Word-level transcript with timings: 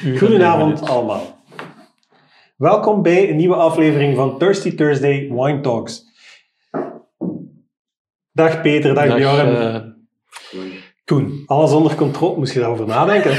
Goedenavond 0.00 0.88
allemaal. 0.88 1.38
Welkom 2.56 3.02
bij 3.02 3.30
een 3.30 3.36
nieuwe 3.36 3.54
aflevering 3.54 4.16
van 4.16 4.38
Thirsty 4.38 4.74
Thursday 4.74 5.28
Wine 5.32 5.60
Talks. 5.60 6.04
Dag 8.32 8.60
Peter, 8.60 8.94
dag, 8.94 9.06
Dag, 9.06 9.16
Bjorn. 9.16 9.56
eh, 9.56 9.80
Koen. 11.04 11.42
Alles 11.46 11.72
onder 11.72 11.94
controle. 11.94 12.36
Moest 12.36 12.52
je 12.52 12.60
daarover 12.60 12.86
nadenken? 12.86 13.30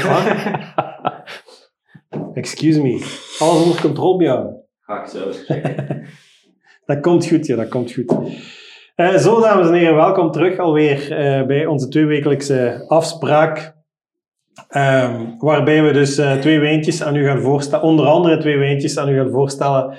Excuse 2.34 2.82
me. 2.82 3.20
Alles 3.38 3.62
onder 3.62 3.80
controle, 3.80 4.16
Bjorn. 4.16 4.56
Ga 4.80 5.00
ik 5.02 5.08
zo 5.08 5.30
checken. 5.32 6.06
Dat 6.86 7.00
komt 7.00 7.26
goed, 7.26 7.46
ja, 7.46 7.56
dat 7.56 7.68
komt 7.68 7.92
goed. 7.92 8.14
Eh, 8.94 9.16
zo, 9.16 9.40
dames 9.40 9.66
en 9.66 9.74
heren, 9.74 9.94
welkom 9.94 10.30
terug 10.30 10.58
alweer 10.58 11.12
eh, 11.12 11.46
bij 11.46 11.66
onze 11.66 11.88
tweewekelijkse 11.88 12.84
afspraak. 12.88 13.74
Ehm, 14.68 15.36
waarbij 15.38 15.82
we 15.82 15.92
dus 15.92 16.18
eh, 16.18 16.38
twee 16.38 16.58
wijntjes 16.58 17.02
aan 17.02 17.16
u 17.16 17.24
gaan 17.24 17.40
voorstellen, 17.40 17.84
onder 17.84 18.06
andere 18.06 18.38
twee 18.38 18.58
wijntjes 18.58 18.98
aan 18.98 19.08
u 19.08 19.16
gaan 19.16 19.30
voorstellen. 19.30 19.96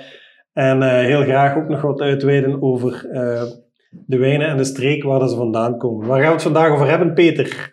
En 0.52 0.82
eh, 0.82 1.04
heel 1.04 1.22
graag 1.22 1.56
ook 1.56 1.68
nog 1.68 1.80
wat 1.80 2.00
uitweiden 2.00 2.62
over 2.62 3.10
eh, 3.10 3.42
de 3.90 4.18
wijnen 4.18 4.46
en 4.46 4.56
de 4.56 4.64
streek 4.64 5.02
waar 5.02 5.18
dat 5.18 5.30
ze 5.30 5.36
vandaan 5.36 5.78
komen. 5.78 6.06
Waar 6.06 6.18
gaan 6.18 6.28
we 6.28 6.32
het 6.34 6.42
vandaag 6.42 6.70
over 6.70 6.88
hebben, 6.88 7.14
Peter? 7.14 7.72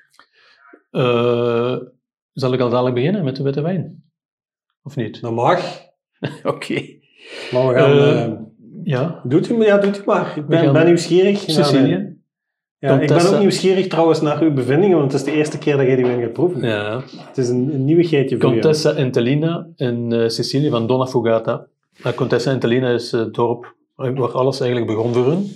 Zal 2.31 2.53
ik 2.53 2.59
al 2.59 2.69
dadelijk 2.69 2.95
beginnen 2.95 3.23
met 3.23 3.35
de 3.35 3.43
witte 3.43 3.61
wijn? 3.61 4.03
Of 4.83 4.95
niet? 4.95 5.21
Dat 5.21 5.31
mag, 5.31 5.81
Oké. 6.43 6.81
maar 7.51 7.67
we 7.67 7.73
gaan... 7.73 8.49
Ja, 8.83 9.21
doet 9.23 9.49
u, 9.49 9.63
ja, 9.65 9.77
doet 9.77 9.97
u 9.97 10.01
maar. 10.05 10.33
Ik 10.37 10.47
ben, 10.47 10.73
ben 10.73 10.85
nieuwsgierig. 10.85 11.39
Sicilië. 11.39 12.10
Ja, 12.81 12.99
ik 12.99 13.07
ben 13.07 13.33
ook 13.33 13.39
nieuwsgierig 13.39 13.87
trouwens 13.87 14.21
naar 14.21 14.41
uw 14.41 14.53
bevindingen, 14.53 14.97
want 14.97 15.11
het 15.11 15.21
is 15.21 15.27
de 15.27 15.37
eerste 15.37 15.57
keer 15.57 15.77
dat 15.77 15.85
jij 15.85 15.95
die 15.95 16.05
wijn 16.05 16.21
gaat 16.21 16.33
proeven. 16.33 16.61
Ja. 16.61 17.03
Het 17.17 17.37
is 17.37 17.49
een, 17.49 17.73
een 17.73 17.85
nieuwigheidje 17.85 18.39
voor 18.39 18.51
Contessa 18.51 18.93
Entellina 18.93 19.67
in 19.75 20.11
eh, 20.11 20.27
Sicilië 20.27 20.69
van 20.69 20.87
Donna 20.87 21.05
Fugata. 21.05 21.67
Nou, 22.03 22.15
Contessa 22.15 22.51
Entellina 22.51 22.89
is 22.89 23.11
het 23.11 23.33
dorp 23.33 23.75
waar 23.95 24.31
alles 24.31 24.59
eigenlijk 24.59 24.91
begon 24.91 25.13
voor 25.13 25.25
hun. 25.25 25.51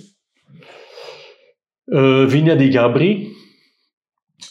Eh, 1.84 2.28
Vigna 2.28 2.54
di 2.54 2.72
Gabri. 2.72 3.34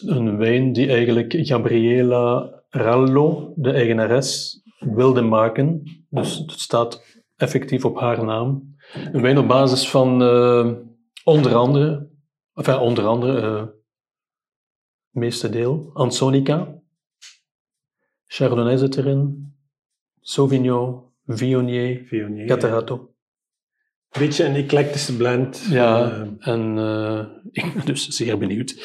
Een 0.05 0.37
wijn 0.37 0.73
die 0.73 0.87
eigenlijk 0.87 1.33
Gabriela 1.37 2.49
Rallo, 2.69 3.53
de 3.55 3.71
eigenares, 3.71 4.61
wilde 4.79 5.21
maken. 5.21 5.83
Dus 6.09 6.37
het 6.37 6.51
staat 6.51 7.21
effectief 7.35 7.85
op 7.85 7.99
haar 7.99 8.25
naam. 8.25 8.75
Een 9.11 9.21
wijn 9.21 9.37
op 9.37 9.47
basis 9.47 9.89
van 9.89 10.23
eh, 10.23 10.71
onder 11.23 11.55
andere, 11.55 12.13
enfin, 12.55 12.77
onder 12.77 13.05
andere, 13.05 13.41
eh, 13.41 13.59
het 13.61 15.23
meeste 15.23 15.49
deel, 15.49 15.89
Ansonica, 15.93 16.81
Chardonnay 18.25 18.77
zit 18.77 18.97
erin, 18.97 19.53
Sauvignon, 20.21 21.03
Viognier. 21.25 22.03
Viognier. 22.07 22.47
Catarato. 22.47 23.13
Een 24.09 24.21
beetje 24.21 24.43
een 24.45 24.55
eclectische 24.55 25.15
blend. 25.17 25.65
Ja, 25.69 26.11
Eh, 26.11 26.47
en 26.47 26.77
eh, 26.77 27.25
ik 27.65 27.73
ben 27.73 27.85
dus 27.85 28.07
zeer 28.07 28.37
benieuwd. 28.37 28.75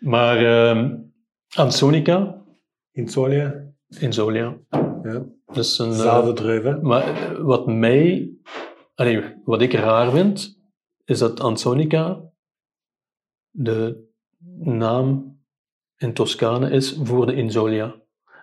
Maar 0.00 0.36
eh, 0.76 0.90
Ansonica, 1.54 2.42
Insolia. 2.92 3.64
Insolia, 4.00 4.56
Ja. 5.02 5.24
dus 5.52 5.78
een... 5.78 5.92
eh. 5.92 5.98
Maar 6.82 7.02
eh, 7.32 7.38
wat 7.38 7.66
mij, 7.66 8.30
allee, 8.94 9.22
wat 9.44 9.62
ik 9.62 9.72
raar 9.72 10.10
vind, 10.10 10.58
is 11.04 11.18
dat 11.18 11.40
Ansonica 11.40 12.20
de 13.58 14.04
naam 14.58 15.38
in 15.96 16.12
Toscane 16.12 16.70
is 16.70 16.98
voor 17.02 17.26
de 17.26 17.34
Insolia. 17.34 17.94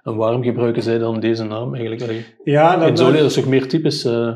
En 0.03 0.15
waarom 0.15 0.43
gebruiken 0.43 0.83
zij 0.83 0.97
dan 0.97 1.19
deze 1.19 1.43
naam 1.43 1.75
eigenlijk? 1.75 2.25
Ja, 2.43 2.77
dat, 2.77 2.87
Insolia 2.89 3.17
dat- 3.17 3.25
is 3.25 3.33
toch 3.33 3.47
meer 3.47 3.67
typisch. 3.67 4.05
eh, 4.05 4.33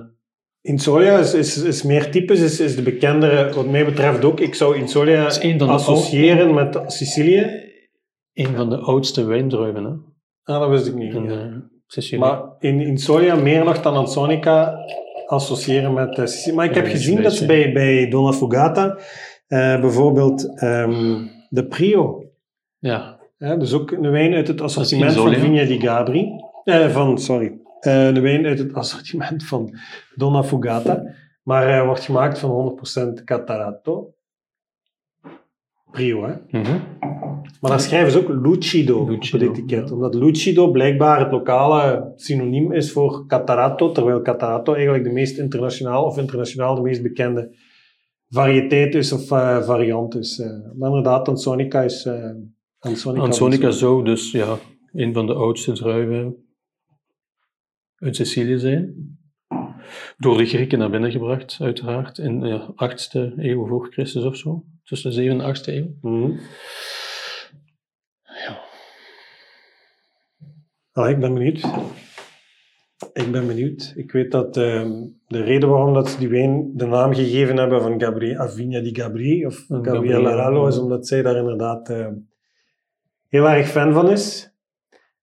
Insolia 0.61 1.17
is, 1.17 1.33
is, 1.33 1.64
is 1.64 1.83
meer 1.83 2.11
typisch, 2.11 2.39
is, 2.39 2.59
is 2.59 2.75
de 2.75 2.81
bekendere, 2.81 3.53
wat 3.53 3.67
mij 3.70 3.86
betreft 3.86 4.23
ook. 4.25 4.39
Ik 4.39 4.55
zou 4.55 4.76
Insolia 4.77 5.26
associëren 5.60 6.54
met 6.54 6.80
Sicilië. 6.87 7.66
een 8.33 8.55
van 8.55 8.70
de 8.70 8.77
oudste 8.77 9.23
wijndruiven 9.26 9.83
hè, 9.83 9.92
Ah, 10.54 10.60
dat 10.60 10.70
wist 10.70 10.87
ik 10.87 10.93
niet. 10.95 11.14
in 11.14 11.23
ja. 11.23 11.30
eh, 11.39 11.55
Sicilië. 11.87 12.20
Maar 12.20 12.42
in 12.60 12.82
Insolia 12.82 13.36
meer 13.36 13.64
nog 13.64 13.82
dan 13.82 13.95
Ansonica 13.95 14.76
associëren 15.26 15.93
met 15.93 16.17
eh, 16.17 16.26
Sicilië. 16.26 16.55
Maar 16.55 16.66
ik 16.66 16.76
heb 16.76 16.86
Ja, 16.86 16.92
gezien 16.92 17.21
dat 17.21 17.33
ze 17.33 17.45
bij, 17.45 17.71
bij 17.73 18.10
Donna 18.10 18.32
Fugata 18.33 18.98
eh, 19.48 19.82
bijvoorbeeld 19.82 20.60
ehm, 20.60 21.26
de 21.50 21.66
Prio 21.68 22.24
ja, 22.80 23.20
Ja, 23.38 23.56
dus 23.56 23.74
ook 23.74 23.92
een 23.92 24.12
wijn 24.12 24.34
uit 24.34 24.48
het 24.48 24.62
assortiment 24.62 25.14
van. 25.14 25.34
Vigna 25.34 25.64
di 25.64 25.80
Gabri. 25.80 26.32
Eh, 26.64 26.90
van, 26.90 27.18
sorry. 27.18 27.58
Eh 27.80 28.06
een 28.06 28.22
wijn 28.22 28.46
uit 28.46 28.60
het 28.60 28.74
assortiment 28.74 29.46
van 29.46 29.78
Donna 30.16 30.44
Fugata. 30.44 31.04
Maar 31.44 31.68
hij 31.68 31.86
wordt 31.86 32.02
gemaakt 32.02 32.40
van 32.40 32.50
100% 32.50 33.24
Catarato. 33.24 34.14
Prio, 35.92 36.26
hè. 36.26 36.60
mhm. 36.60 36.78
Maar 37.62 37.72
daar 37.72 37.80
schrijven 37.80 38.12
ze 38.12 38.20
ook 38.20 38.46
Lucido, 38.46 39.00
op 39.00 39.08
het 39.10 39.42
etiket. 39.42 39.90
ja. 39.90 39.96
Omdat 39.96 40.16
Lucido 40.16 40.72
blijkbaar 40.72 41.20
het 41.20 41.32
lokale 41.32 42.12
synoniem 42.16 42.72
is 42.72 42.92
voor 42.92 43.26
Catarato. 43.28 43.92
Terwijl 43.92 44.22
Catarato 44.22 44.74
eigenlijk 44.74 45.04
de 45.04 45.12
meest 45.12 45.38
internationaal, 45.38 46.06
of 46.06 46.18
internationaal 46.18 46.76
de 46.76 46.82
meest 46.82 47.02
bekende 47.02 47.56
variëteit 48.30 48.95
is 48.95 49.11
of 49.11 49.32
eh, 49.32 49.64
variant 49.64 50.15
is. 50.15 50.39
Eh, 50.39 50.49
maar 50.76 50.89
inderdaad, 50.89 51.27
Ansonica 51.27 51.82
is... 51.82 52.05
eh 52.05 52.32
Ansonica, 52.80 53.23
Ansonica 53.23 53.71
zou 53.71 54.04
dus 54.04 54.32
ja, 54.32 54.58
een 54.93 55.14
van 55.14 55.26
de 55.26 55.33
oudste 55.33 55.71
druiven 55.71 56.36
uit 57.95 58.16
Sicilië 58.16 58.60
zijn. 58.60 59.17
Door 60.17 60.37
de 60.37 60.45
Grieken 60.45 60.80
naar 60.80 60.89
binnen 60.89 61.11
gebracht, 61.11 61.58
uiteraard, 61.61 62.17
in 62.17 62.39
de 62.39 62.73
8e 62.73 63.36
eeuw 63.37 63.67
voor 63.67 63.87
Christus 63.92 64.23
of 64.23 64.37
zo. 64.37 64.66
Tussen 64.83 65.11
de 65.11 65.23
7e 65.23 65.30
en 65.30 65.55
8e 65.55 65.66
eeuw. 65.66 65.95
Mhm. 66.02 66.39
Ah, 70.92 71.10
ik 71.10 71.20
ben 71.20 71.33
benieuwd. 71.33 71.61
Ik 73.26 73.32
ben 73.32 73.48
benieuwd. 73.48 73.94
Ik 73.95 74.11
weet 74.11 74.32
dat 74.32 74.58
ehm, 74.58 74.92
de 75.28 75.42
reden 75.44 75.70
waarom 75.70 75.94
dat 75.94 76.10
ze 76.10 76.20
die 76.20 76.28
wijn 76.30 76.72
de 76.73 76.86
naam 76.86 77.14
gegeven 77.14 77.58
hebben 77.58 77.82
van 77.82 78.02
Gabriel, 78.02 78.38
Avigna 78.39 78.80
di 78.80 78.95
Gabri 78.95 79.45
of 79.45 79.66
Gabriela, 79.82 80.36
Rallo 80.36 80.67
is 80.67 80.78
omdat 80.80 81.08
zij 81.08 81.22
daar 81.22 81.36
inderdaad 81.38 81.89
ehm, 81.89 82.14
heel 83.30 83.50
erg 83.50 83.67
fan 83.67 83.94
van 83.94 84.10
is. 84.10 84.52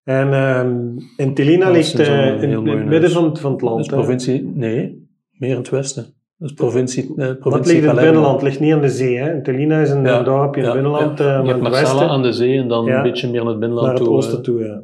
En 0.03 0.33
ehm 0.33 0.97
in 1.17 1.33
Telina 1.33 1.65
Dat 1.67 1.75
is 1.75 1.93
ligt 1.93 2.07
eh, 2.09 2.41
in, 2.41 2.51
het 2.51 2.85
midden 2.85 3.11
van, 3.11 3.23
het- 3.23 3.39
van 3.39 3.51
het 3.51 3.59
Dat 3.59 3.69
land. 3.69 3.87
provincie... 3.87 4.51
Nee, 4.53 5.07
meer 5.31 5.49
in 5.49 5.57
het 5.57 5.69
westen. 5.69 6.05
Dat 6.37 6.49
is 6.49 6.55
provincie, 6.55 7.13
eh, 7.15 7.31
provincie 7.39 7.73
ligt 7.73 7.83
in 7.83 7.89
het 7.89 7.99
binnenland, 7.99 8.33
het 8.33 8.41
ligt 8.43 8.59
niet 8.59 8.73
aan 8.73 8.81
de 8.81 8.89
zee. 8.89 9.17
Hè. 9.17 9.41
Telina 9.41 9.79
is 9.81 9.89
een, 9.89 10.03
Ja, 10.03 10.23
dorpje 10.23 10.61
in 10.61 10.67
ja, 10.67 10.73
het 10.73 10.81
binnenland, 10.83 11.19
ja. 11.19 11.37
eh, 11.37 11.43
Je 11.45 11.49
hebt 11.49 11.61
Marsala 11.61 11.81
westen, 11.89 12.09
aan 12.09 12.21
de 12.21 12.31
zee 12.33 12.57
en 12.57 12.67
dan 12.67 12.87
een 12.89 13.01
beetje 13.01 13.29
meer 13.31 13.41
naar 13.41 13.49
het 13.49 13.59
binnenland 13.59 13.87
naar 13.91 13.97
het 13.99 14.07
oosten 14.07 14.41
toe. 14.43 14.63
Ja. 14.63 14.81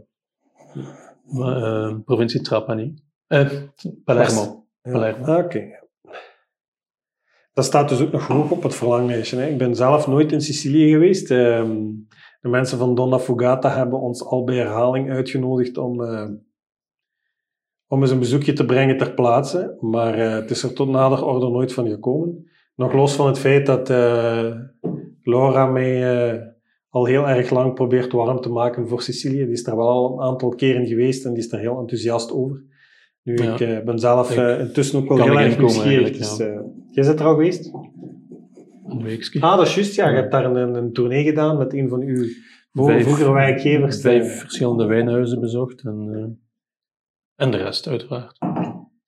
Maar, 1.32 1.64
eh, 1.64 1.96
provincie 2.06 2.42
Trapani. 2.42 2.94
Eh, 3.28 3.50
Palermo. 4.04 4.66
Ja. 4.82 4.92
Palermo. 4.92 5.26
Ah, 5.26 5.46
Oké. 5.46 5.80
Dat 7.54 7.66
staat 7.66 7.90
dus 7.90 8.02
ook 8.02 8.12
nog 8.12 8.28
hoog 8.28 8.52
op 8.52 8.64
het 8.64 8.76
verlanglijstje. 8.76 9.38
Hè. 9.38 9.48
Ik 9.48 9.58
ben 9.58 9.76
zelf 9.76 10.08
nooit 10.08 10.32
in 10.32 10.42
Sicilië 10.42 10.92
geweest. 10.92 11.32
Ehm, 11.32 11.78
de 12.42 12.50
mensen 12.50 12.78
van 12.78 12.96
Donna 12.96 13.20
Fugata 13.20 13.70
hebben 13.70 14.00
ons 14.00 14.26
al 14.26 14.44
bij 14.44 14.56
herhaling 14.56 15.12
uitgenodigd 15.12 15.78
om, 15.78 16.04
eh, 16.04 16.30
om 17.88 18.02
eens 18.02 18.12
een 18.12 18.20
bezoekje 18.20 18.54
te 18.54 18.66
brengen 18.66 18.98
ter 18.98 19.14
plaatse. 19.14 19.78
Maar 19.80 20.14
eh, 20.14 20.32
het 20.32 20.50
is 20.52 20.64
er 20.64 20.74
tot 20.74 20.90
nader 20.90 21.26
orde 21.26 21.50
nooit 21.50 21.74
van 21.74 21.90
gekomen. 21.90 22.50
Nog 22.76 22.94
los 22.94 23.14
van 23.14 23.28
het 23.28 23.40
feit 23.40 23.66
dat 23.66 23.90
eh, 23.90 24.56
Laura 25.22 25.66
mij 25.66 26.51
al 26.92 27.06
heel 27.06 27.28
erg 27.28 27.50
lang 27.50 27.74
probeert 27.74 28.12
warm 28.12 28.42
te 28.42 28.50
maken 28.50 28.88
voor 28.88 29.02
Sicilië. 29.02 29.44
Die 29.46 29.52
is 29.52 29.68
er 29.68 29.76
wel 29.78 29.88
al 29.90 30.14
een 30.14 30.20
aantal 30.26 30.50
keren 30.56 30.88
geweest 30.88 31.26
en 31.26 31.34
die 31.34 31.44
is 31.44 31.52
er 31.52 31.60
heel 31.60 31.80
enthousiast 31.80 32.32
over. 32.32 32.64
Nu, 33.24 33.36
Ja. 33.38 33.54
ik 33.54 33.60
eh, 33.60 33.80
ben 33.84 34.00
zelf 34.00 34.38
eh, 34.38 34.60
intussen 34.60 35.00
ook 35.00 35.08
wel 35.08 35.24
heel 35.24 35.40
erg 35.40 35.58
nieuwsgierig. 35.58 36.18
Dus, 36.18 36.40
eh, 36.40 36.60
jij 36.92 37.06
bent 37.06 37.20
er 37.20 37.26
al 37.26 37.34
geweest? 37.34 37.74
Een 38.88 39.04
weekje. 39.04 39.42
Ah, 39.42 39.58
dat 39.58 39.68
is 39.68 39.76
juist. 39.76 39.96
Ja, 39.96 40.10
je 40.10 40.16
hebt 40.16 40.32
daar 40.32 40.46
een, 40.56 40.76
een, 40.76 40.94
tournee 40.94 41.24
gedaan 41.24 41.58
met 41.58 41.74
een 41.74 41.90
van 41.90 42.02
uw 42.02 42.26
Vijf- 42.74 43.04
vroegere 43.04 43.32
werkgevers. 43.34 44.02
Vijf 44.02 44.40
verschillende 44.40 44.86
wijnhuizen 44.86 45.40
bezocht 45.40 45.84
en, 45.84 46.40
en 47.36 47.52
de 47.52 47.58
rest 47.58 47.88
uiteraard. 47.88 48.38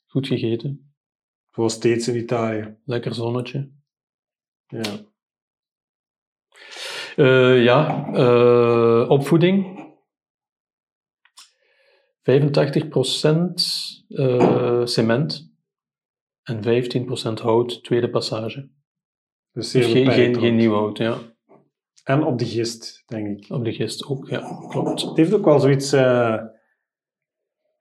Goed 0.06 0.27
gegeten, 0.27 0.94
Zoals 1.51 1.74
steeds 1.74 2.07
in 2.07 2.15
Italië. 2.15 2.75
lekker 2.86 3.13
zonnetje. 3.13 3.69
Ja. 4.68 4.81
Eh, 7.15 7.63
ja, 7.63 8.07
eh, 8.13 9.10
opvoeding. 9.10 9.81
85% 12.21 14.06
eh, 14.07 14.86
cement 14.86 15.51
en 16.44 16.62
15% 16.63 17.42
hout, 17.42 17.83
tweede 17.83 18.10
passage. 18.10 18.69
Dus 19.51 19.71
Dus 19.71 19.86
geen, 19.86 20.12
geen, 20.12 20.39
geen 20.39 20.56
nieuw 20.56 20.74
hout, 20.74 20.98
ja. 20.98 21.18
En 22.04 22.24
op 22.24 22.39
de 22.39 22.45
gist, 22.45 23.04
denk 23.06 23.39
ik. 23.39 23.50
Op 23.51 23.63
de 23.63 23.74
gist 23.74 24.06
ook, 24.06 24.30
ja, 24.30 24.65
klopt. 24.69 25.01
Het 25.01 25.18
heeft 25.18 25.33
ook 25.33 25.45
wel 25.45 25.60
zoiets... 25.60 25.92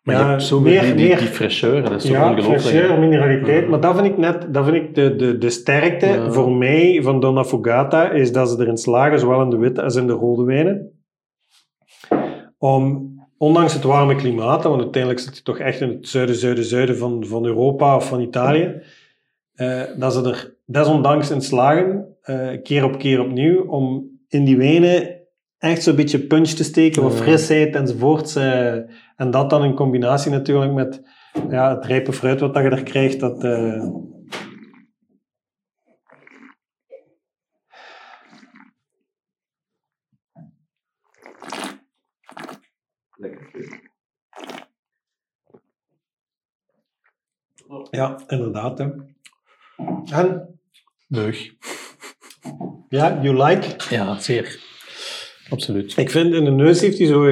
Maar 0.02 0.14
Ja, 0.14 0.38
zo 0.38 0.60
meer- 0.60 0.72
meer, 0.82 0.82
die, 0.82 0.94
die, 0.94 1.08
dat 1.08 1.20
is 1.50 1.60
toch 1.60 2.10
Ja, 2.10 2.34
fraîcheur, 2.42 2.98
mineraliteit. 2.98 3.68
Maar 3.68 3.80
dat 3.80 3.94
vind 3.94 4.06
ik 4.06 4.18
net, 4.18 4.54
dat 4.54 4.64
vind 4.64 4.76
ik 4.76 4.94
de, 4.94 5.16
de, 5.16 5.38
de 5.38 5.50
sterkte 5.50 6.06
Ja. 6.06 6.30
voor 6.30 6.52
mij 6.52 7.00
van 7.02 7.20
Donna 7.20 7.44
Fugata, 7.44 8.10
is 8.10 8.32
dat 8.32 8.50
ze 8.50 8.60
erin 8.60 8.76
slagen, 8.76 9.18
zowel 9.20 9.42
in 9.42 9.50
de 9.50 9.56
witte 9.56 9.82
als 9.82 9.94
in 9.96 10.06
de 10.06 10.12
rode 10.12 10.44
wijnen, 10.44 10.90
om, 12.58 13.10
ondanks 13.38 13.72
het 13.74 13.82
warme 13.82 14.14
klimaat, 14.14 14.62
want 14.62 14.80
uiteindelijk 14.82 15.22
zit 15.22 15.36
je 15.36 15.42
toch 15.42 15.58
echt 15.58 15.80
in 15.80 15.88
het 15.88 16.08
zuiden, 16.08 16.34
zuiden, 16.34 16.64
zuiden 16.64 16.96
van, 16.96 17.24
van 17.26 17.44
Europa 17.44 17.96
of 17.96 18.08
van 18.08 18.20
Italië, 18.20 18.82
eh, 19.54 19.82
dat 19.98 20.12
ze 20.12 20.22
er 20.22 20.54
desondanks 20.66 21.30
in 21.30 21.40
slagen, 21.40 22.06
eh, 22.22 22.48
keer 22.62 22.84
op 22.84 22.98
keer 22.98 23.20
opnieuw, 23.20 23.64
om 23.64 24.10
in 24.28 24.44
die 24.44 24.56
wijnen 24.56 25.20
echt 25.58 25.82
zo'n 25.82 25.96
beetje 25.96 26.18
punch 26.26 26.48
te 26.48 26.64
steken, 26.64 27.02
wat 27.02 27.14
frisheid 27.14 27.74
enzovoorts. 27.74 28.36
eh, 28.36 28.74
en 29.16 29.30
dat 29.30 29.50
dan 29.50 29.64
in 29.64 29.74
combinatie 29.74 30.30
natuurlijk 30.30 30.72
met 30.72 31.02
ja, 31.50 31.74
het 31.74 31.84
rijpe 31.84 32.12
fruit 32.12 32.40
wat 32.40 32.54
dat 32.54 32.62
je 32.62 32.70
er 32.70 32.82
krijgt, 32.82 33.20
dat... 33.20 33.44
eh, 33.44 33.86
Lekker. 43.16 43.90
ja, 47.90 48.20
inderdaad. 48.26 48.78
Hè. 48.78 48.90
En, 50.12 50.58
Leuk. 51.08 51.56
ja, 52.88 53.22
you 53.22 53.44
like? 53.44 53.94
Ja, 53.94 54.18
zeer. 54.18 54.60
Absoluut. 55.48 55.96
Ik 55.96 56.10
vind 56.10 56.34
in 56.34 56.44
de 56.44 56.50
neus 56.50 56.80
heeft 56.80 56.98
hij 56.98 57.06
zo 57.06 57.24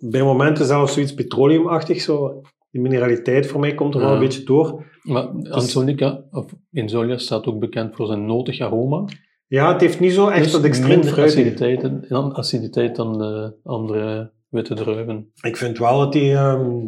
bij 0.00 0.22
momenten 0.22 0.64
zelfs 0.66 0.92
zoiets 0.92 1.14
petroleumachtig. 1.14 2.00
Zo. 2.00 2.40
Die 2.70 2.80
mineraliteit 2.80 3.46
voor 3.46 3.60
mij 3.60 3.74
komt 3.74 3.94
er 3.94 4.00
wel 4.00 4.12
een 4.12 4.18
beetje 4.18 4.44
door. 4.44 4.84
Maar 5.02 5.28
Anzonica, 5.50 6.24
of 6.30 6.52
Inzolia, 6.70 7.18
staat 7.18 7.46
ook 7.46 7.58
bekend 7.58 7.94
voor 7.96 8.06
zijn 8.06 8.26
notig 8.26 8.60
aroma. 8.60 9.04
Ja, 9.46 9.72
het 9.72 9.80
heeft 9.80 10.00
niet 10.00 10.12
zo 10.12 10.28
echt 10.28 10.42
Dus 10.42 10.52
dat 10.52 10.64
extreem 10.64 11.00
aciditeit, 11.00 12.08
dan- 12.08 12.34
aciditeit 12.34 12.96
dan 12.96 13.18
de 13.18 13.54
andere 13.62 14.32
witte 14.48 14.74
druiven 14.74 15.32
Ik 15.40 15.56
vind 15.56 15.78
wel 15.78 15.98
dat 15.98 16.12
die... 16.12 16.32
ehm, 16.32 16.80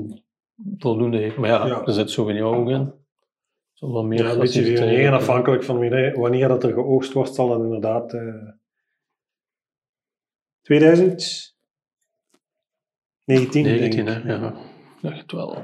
voldoende 0.79 1.19
heeft. 1.19 1.37
Maar 1.37 1.49
ja, 1.49 1.67
Ja. 1.67 1.85
er 1.85 1.93
zit 1.93 2.11
Sauvignon 2.11 2.55
ook 2.55 2.69
in. 2.69 2.93
Zal 3.73 3.93
wel 3.93 4.05
meer 4.05 4.25
ja, 4.25 4.33
een 4.33 4.39
beetje 4.39 4.79
en 4.79 5.13
afhankelijk 5.13 5.65
van 5.65 5.79
wanneer, 5.79 6.19
wanneer 6.21 6.49
dat 6.49 6.63
er 6.65 6.73
geoogst 6.73 7.13
wordt, 7.13 7.35
zal 7.35 7.49
dat 7.49 7.61
inderdaad... 7.63 8.13
eh 8.13 8.21
2019, 10.63 11.57
19, 13.29 13.63
denk 13.65 13.93
ik. 13.95 14.07
hè? 14.07 14.33
Ja. 14.33 14.55
Ja, 15.01 15.11
het 15.13 15.33
wel. 15.33 15.57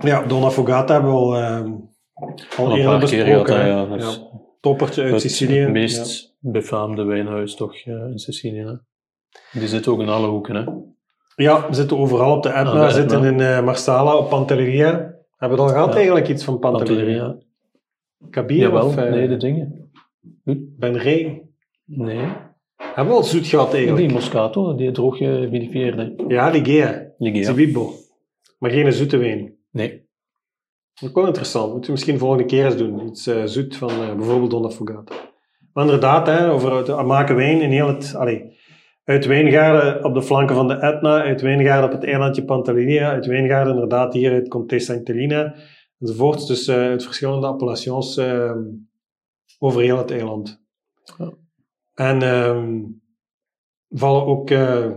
Ja, 0.00 0.22
Donna 0.26 0.50
Fogata 0.50 0.92
hebben 0.92 1.10
we 1.10 1.16
al, 1.16 1.36
ehm, 1.36 1.70
al 2.56 2.66
Al 2.66 2.70
een 2.72 2.76
eerder 2.78 2.98
paar 2.98 3.08
keer 3.08 3.24
gehad, 3.24 3.42
besproken. 3.46 3.66
ja. 3.66 3.96
Ja. 3.96 4.30
Toppertje 4.60 5.02
uit 5.02 5.12
het 5.12 5.20
Sicilië. 5.20 5.66
meest 5.66 6.36
befaamde 6.40 7.04
wijnhuis 7.04 7.54
toch 7.54 7.74
eh, 7.76 7.92
in 8.10 8.18
Sicilië. 8.18 8.58
Hè? 8.64 8.74
Die 9.60 9.68
zit 9.68 9.88
ook 9.88 10.00
in 10.00 10.08
alle 10.08 10.26
hoeken. 10.26 10.54
Hè? 10.54 10.64
Ja, 11.44 11.68
we 11.68 11.74
zitten 11.74 11.98
overal 11.98 12.36
op 12.36 12.42
de 12.42 12.48
Etna. 12.48 12.60
Ah, 12.62 12.74
Etna. 12.74 12.88
zitten 12.90 13.24
in 13.24 13.40
eh, 13.40 13.64
Marsala, 13.64 14.16
op 14.16 14.28
Pantelleria. 14.28 14.90
Hebben 14.90 15.14
we 15.36 15.48
het 15.48 15.58
al 15.58 15.68
gehad 15.68 15.88
Ja. 15.88 15.94
eigenlijk, 15.94 16.28
iets 16.28 16.44
van 16.44 16.58
Pantelleria? 16.58 17.22
Pantelleria. 17.24 17.46
Kabir 18.30 18.56
Jawel, 18.56 18.86
of 18.86 18.96
uh, 18.96 19.10
nee, 19.10 19.28
de 19.28 19.36
dingen. 19.36 19.90
Ben 20.78 20.96
Rey? 20.98 21.42
Nee. 21.84 22.26
Hebben 22.94 23.14
we 23.14 23.20
al 23.20 23.24
zoet 23.24 23.46
gehad 23.46 23.74
eigenlijk? 23.74 24.06
Die 24.06 24.16
Moscato, 24.16 24.74
die 24.74 24.90
droog 24.90 25.16
gevinifieerde. 25.16 26.14
Ja, 26.28 26.48
Ligea. 26.48 27.12
Zibibbo. 27.18 27.92
Maar 28.58 28.70
geen 28.70 28.92
zoete 28.92 29.16
wijn. 29.16 29.56
Nee. 29.70 30.10
Ook 31.04 31.14
wel 31.14 31.26
interessant. 31.26 31.66
Moeten 31.66 31.86
we 31.86 31.92
misschien 31.92 32.18
volgende 32.18 32.44
keer 32.44 32.64
eens 32.64 32.76
doen. 32.76 33.06
Iets 33.06 33.26
eh, 33.26 33.44
zoet 33.44 33.76
van 33.76 33.90
eh, 33.90 34.14
bijvoorbeeld 34.14 34.50
Donna 34.50 34.70
Fugata. 34.70 35.14
Maar 35.72 35.84
inderdaad, 35.84 36.26
hè, 36.26 36.50
over 36.50 36.76
het 36.76 36.88
eh, 36.88 37.04
maken 37.04 37.36
wijn 37.36 37.60
in 37.60 37.70
heel 37.70 37.88
het... 37.88 38.14
Allee, 38.14 38.56
uit 39.04 39.26
wijngaarden 39.26 40.04
op 40.04 40.14
de 40.14 40.22
flanken 40.22 40.54
van 40.54 40.68
de 40.68 40.74
Etna, 40.74 41.22
uit 41.22 41.40
wijngaarden 41.40 41.90
op 41.90 42.00
het 42.00 42.04
eilandje 42.04 42.44
Pantelleria, 42.44 43.10
uit 43.10 43.26
wijngaarden 43.26 43.72
inderdaad 43.72 44.12
hier 44.12 44.32
uit 44.32 44.48
Comté 44.48 44.78
Saint-Helena, 44.78 45.54
enzovoort. 45.98 46.46
Dus 46.46 46.70
uit 46.70 47.04
verschillende 47.04 47.46
appellations 47.46 48.16
eh, 48.16 48.52
over 49.58 49.82
heel 49.82 49.98
het 49.98 50.10
eiland. 50.10 50.62
Ja. 51.18 51.32
En 51.94 52.22
ehm, 52.22 52.80
vallen 53.88 54.26
ook, 54.26 54.50
eh, 54.50 54.90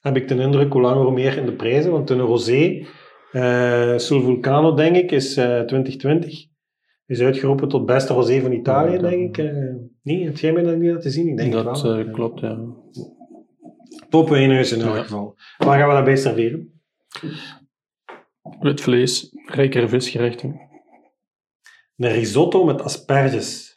heb 0.00 0.16
ik 0.16 0.28
de 0.28 0.34
indruk, 0.34 0.72
hoe 0.72 0.82
langer 0.82 1.02
hoe 1.04 1.12
meer 1.12 1.36
in 1.36 1.46
de 1.46 1.52
prijzen. 1.54 1.90
Want 1.92 2.10
een 2.10 2.20
rosé, 2.20 2.86
eh 3.32 3.96
Sul 3.98 4.20
Vulcano, 4.22 4.74
denk 4.74 4.96
ik, 4.96 5.10
is 5.12 5.36
eh 5.36 5.60
2020. 5.60 6.46
Is 7.06 7.20
uitgeroepen 7.20 7.68
tot 7.68 7.86
beste 7.86 8.12
rosé 8.14 8.40
van 8.40 8.52
Italië, 8.52 8.92
Ja, 8.92 8.98
denk 8.98 9.36
ik. 9.36 9.52
Nee, 10.02 10.24
heb 10.24 10.36
jij 10.38 10.52
mij 10.52 10.62
dat 10.62 10.76
niet 10.76 10.92
laten 10.92 11.10
zien? 11.10 11.28
Ik 11.28 11.36
denk 11.36 11.52
het 11.54 11.64
dat 11.64 11.82
wel. 11.82 12.10
klopt, 12.10 12.40
ja. 12.40 12.58
Top 14.08 14.28
wijnhuis 14.28 14.72
in 14.72 14.80
elk 14.80 14.94
Ja. 14.96 15.02
geval. 15.02 15.34
Waar 15.58 15.78
gaan 15.78 15.88
we 15.88 15.94
dat 15.94 16.04
bij 16.04 16.16
serveren? 16.16 16.80
Wit 18.60 18.80
vlees, 18.80 19.30
rijkere 19.46 19.88
visgerechten. 19.88 20.60
Een 21.96 22.12
risotto 22.12 22.64
met 22.64 22.82
asperges. 22.82 23.73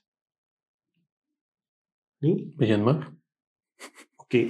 Nee? 2.19 2.53
Begin 2.55 2.83
maar. 2.83 3.13
Oké. 4.15 4.37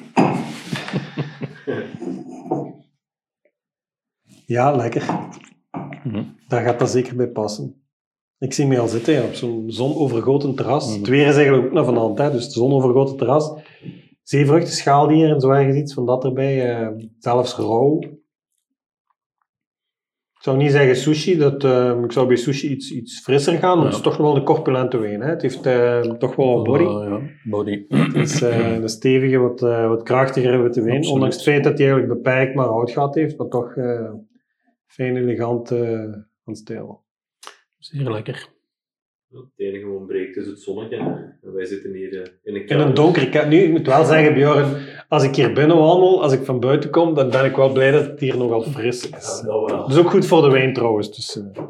ja, 4.46 4.72
lekker. 4.75 5.30
Mhm. 6.04 6.24
Daar 6.48 6.64
gaat 6.64 6.80
dat 6.80 6.90
zeker 6.90 7.16
bij 7.16 7.28
passen. 7.30 7.81
Ik 8.40 8.54
zie 8.54 8.68
mij 8.68 8.80
al 8.80 8.88
zitten 8.88 9.14
ja, 9.14 9.24
op 9.24 9.34
zo'n 9.34 9.72
zonovergoten 9.72 10.56
terras. 10.56 10.88
Mhm. 10.90 10.98
Het 10.98 11.08
weer 11.08 11.28
is 11.28 11.36
eigenlijk 11.36 11.66
ook 11.66 11.74
nog 11.74 11.86
van 11.86 11.94
de 11.94 12.00
hand, 12.00 12.18
hè, 12.18 12.31
dus 12.31 12.44
het 12.44 12.54
zonovergoten 12.54 13.18
terras. 13.18 13.52
Zeevruchten, 14.24 14.74
schaaldieren 14.74 15.34
en 15.34 15.40
zo 15.42 15.50
ergens 15.50 15.78
iets 15.78 15.94
van 15.94 16.06
dat 16.06 16.24
erbij. 16.24 16.75
eh, 16.75 17.06
zelfs 17.19 17.56
rauw. 17.56 18.00
Ik 20.48 20.54
zou 20.54 20.66
niet 20.66 20.76
zeggen 20.76 20.96
sushi, 20.96 21.38
dat, 21.38 21.64
eh, 21.64 22.00
ik 22.04 22.12
zou 22.12 22.28
bij 22.28 22.36
sushi 22.36 22.70
iets, 22.70 22.92
iets 22.92 23.20
frisser 23.22 23.58
gaan, 23.58 23.78
maar 23.78 23.86
Ja. 23.86 23.86
het 23.86 23.96
is 23.96 24.02
toch 24.04 24.18
wel 24.18 24.36
een 24.36 24.44
corpulente 24.44 24.98
wijn. 24.98 25.22
Hè. 25.22 25.30
Het 25.30 25.42
heeft 25.42 25.62
toch 26.20 26.36
wel 26.36 26.56
wat 26.56 26.64
body. 26.64 26.84
Eh, 26.84 27.10
ja, 27.10 27.20
body. 27.44 27.86
Het 27.88 28.16
is 28.16 28.42
eh, 28.42 28.76
een 28.82 28.90
stevige, 28.90 29.38
wat, 29.38 29.62
eh, 29.64 29.88
wat 29.88 30.04
krachtigere 30.04 30.58
witte 30.62 30.82
wijn. 30.82 30.96
Absoluut. 30.96 31.14
Ondanks 31.14 31.36
het 31.36 31.44
feit 31.46 31.64
dat 31.64 31.78
hij 31.78 31.88
eigenlijk 31.90 32.22
beperkt 32.22 32.56
maar 32.56 32.66
houtgat 32.66 33.16
heeft, 33.16 33.38
maar 33.38 33.48
toch 33.48 33.76
eh, 33.76 34.12
fijn 34.86 35.18
elegant 35.18 35.68
van 36.44 36.56
stijl. 36.56 37.04
Zeer 37.78 38.12
lekker. 38.12 38.50
Het 39.31 39.46
enige 39.56 39.86
wat 39.86 39.98
ontbreekt 39.98 40.36
is 40.38 40.46
het 40.48 40.60
zonnetje. 40.60 40.98
En 41.44 41.54
wij 41.54 41.66
zitten 41.66 41.94
hier 41.94 42.14
eh, 42.22 42.31
in 42.44 42.56
een 42.56 42.62
In 42.62 42.66
kamer. 42.68 42.86
een 42.86 42.94
donkere 42.94 43.30
kamer. 43.30 43.48
Nu, 43.50 43.57
ik 43.57 43.72
moet 43.72 43.88
wel 43.88 44.06
zeggen, 44.06 44.34
Bjorn, 44.34 44.66
als 45.07 45.24
ik 45.24 45.36
hier 45.36 45.54
binnen 45.54 45.78
wandel, 45.78 46.22
als 46.24 46.34
ik 46.34 46.44
van 46.46 46.60
buiten 46.60 46.90
kom, 46.90 47.14
dan 47.14 47.30
ben 47.30 47.46
ik 47.46 47.56
wel 47.56 47.72
blij 47.72 47.92
dat 47.92 48.06
het 48.06 48.19
hier 48.19 48.38
nogal 48.38 48.62
fris 48.62 49.04
Ja, 49.10 49.18
is. 49.18 49.42
dat 49.46 49.69
wel. 49.72 49.88
Is 49.90 49.98
ook 49.98 50.10
goed 50.10 50.26
voor 50.26 50.42
de 50.42 50.50
wijn 50.52 50.74
trouwens. 50.74 51.16
Dus, 51.16 51.38
eh. 51.38 51.64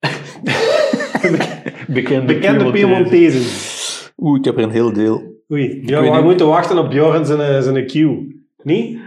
Bekende, 1.88 2.24
Bekende 2.34 2.70
Piemontezen. 2.70 4.12
Oeh, 4.18 4.38
ik 4.38 4.44
heb 4.44 4.56
er 4.56 4.62
een 4.62 4.70
heel 4.70 4.92
deel. 4.92 5.40
Oei, 5.52 5.82
ja, 5.86 6.02
we 6.02 6.10
niet. 6.10 6.22
moeten 6.22 6.46
wachten 6.46 6.78
op 6.78 6.90
Bjorn 6.90 7.26
zijn, 7.26 7.40
eh, 7.40 7.60
zijn 7.60 7.86
cue. 7.86 8.40
Niet? 8.62 8.98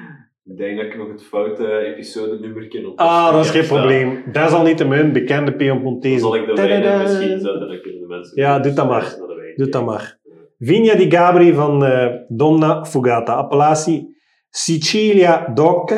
Ik 0.46 0.58
denk 0.58 0.78
dat 0.78 0.86
ik 0.86 0.98
nog 0.98 1.08
het 1.08 1.24
foute 1.24 1.78
episode-nummertje 1.78 2.88
op 2.90 3.00
Ah, 3.00 3.32
dat 3.34 3.46
is 3.46 3.52
geen 3.52 3.64
staan. 3.64 3.78
probleem. 3.78 4.24
Desalniettemin, 4.32 5.14
bekende 5.14 5.50
Dan 5.52 5.58
Piemontezen. 5.58 6.20
zal 6.20 6.36
ik 6.36 6.48
er 6.58 7.02
misschien 7.02 7.40
zetten, 7.40 7.68
dan 7.68 7.82
kunnen 7.82 8.02
de 8.02 8.08
mensen... 8.08 8.42
Ja, 8.42 8.60
doe 8.60 8.74
dat 8.74 8.88
maar. 8.88 9.16
Doe 9.56 9.70
dat 9.70 9.86
maar. 9.86 10.20
Vigna 10.60 10.96
di 10.96 11.12
Gabri 11.12 11.54
van 11.54 11.86
eh, 11.86 12.16
Donna 12.28 12.86
Fugata. 12.86 13.34
Appellatie 13.34 14.18
Sicilia 14.50 15.48
Doc. 15.54 15.92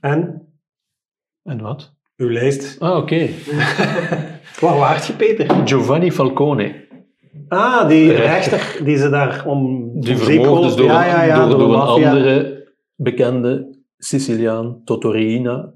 En 0.00 0.46
En 1.42 1.60
wat? 1.60 1.94
uw 2.16 2.28
lijst. 2.30 2.80
Ah, 2.80 2.96
oké. 2.96 3.28
Waar 4.60 4.76
waart 4.78 5.06
je, 5.06 5.12
Peter? 5.12 5.66
Giovanni 5.66 6.12
Falcone. 6.12 6.81
Ah, 7.48 7.88
die 7.88 8.12
Rechter. 8.12 8.80
die 8.84 8.96
ze 8.96 9.08
daar 9.10 9.44
om 9.46 9.90
Die 10.00 10.16
vermoord 10.16 10.64
is 10.64 10.74
door, 10.74 10.86
ja, 10.86 11.06
ja, 11.06 11.22
ja, 11.22 11.38
door, 11.38 11.48
door 11.48 11.58
door 11.58 11.68
de 11.68 11.74
een 11.74 11.80
andere 11.80 12.64
bekende 12.96 13.78
Siciliaan, 13.98 14.80
Totorina. 14.84 15.72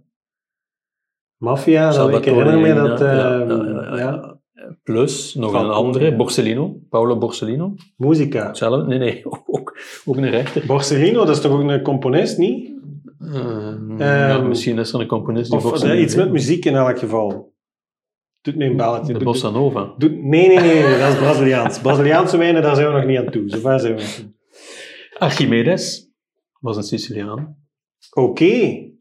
Maffia, 1.37 1.93
dat 1.93 2.15
ik 2.15 2.25
herinner 2.25 2.61
me 2.61 2.75
dat... 2.75 3.01
eh. 3.01 4.35
Plus 4.83 5.35
nog 5.35 5.53
een 5.53 5.71
andere. 5.71 6.17
Borsellino. 6.17 6.77
Paolo 6.89 7.19
Borsellino. 7.19 7.75
Muzika. 7.97 8.47
Hetzelfde? 8.47 8.87
Nee, 8.87 8.99
nee, 8.99 9.23
ook, 9.47 9.79
ook 10.05 10.17
een 10.17 10.31
rechter. 10.31 10.67
Borsellino, 10.67 11.25
dat 11.25 11.37
is 11.37 11.41
toch 11.41 11.53
ook 11.53 11.71
een 11.71 11.83
componist, 11.83 12.39
niet? 12.39 12.75
Eh, 13.21 13.99
ja, 13.99 14.39
misschien 14.39 14.79
is 14.79 14.93
er 14.93 15.01
een 15.01 15.07
componist 15.07 15.51
die 15.51 15.65
Of 15.65 15.83
eh, 15.83 16.01
iets 16.01 16.15
met 16.15 16.31
muziek 16.31 16.65
in 16.65 16.75
elk 16.75 16.99
geval. 16.99 17.55
Doet 18.47 18.57
mij 18.57 18.67
een 18.67 18.77
belletje. 18.77 19.13
De 19.19 19.25
Bossa 19.25 19.51
Nova. 19.51 19.95
doet- 19.99 20.23
nee, 20.23 20.49
nee, 20.49 20.59
nee, 20.59 20.83
nee, 20.83 20.99
dat 20.99 21.13
is 21.13 21.19
Braziliaans. 21.19 21.81
Braziliaanse 21.81 22.37
wijnen, 22.37 22.63
daar 22.63 22.75
zijn 22.75 22.87
we 22.93 22.99
nog 22.99 23.07
niet 23.07 23.19
aan 23.19 23.31
toe. 23.31 23.49
Zover 23.49 23.81
zijn 23.81 23.95
we 23.95 24.01
nog 24.03 24.19
niet. 24.19 24.35
Archimedes 25.19 26.11
was 26.61 26.77
een 26.77 26.83
Siciliaan. 26.83 27.57
Oké. 28.15 28.45
Je 28.45 28.93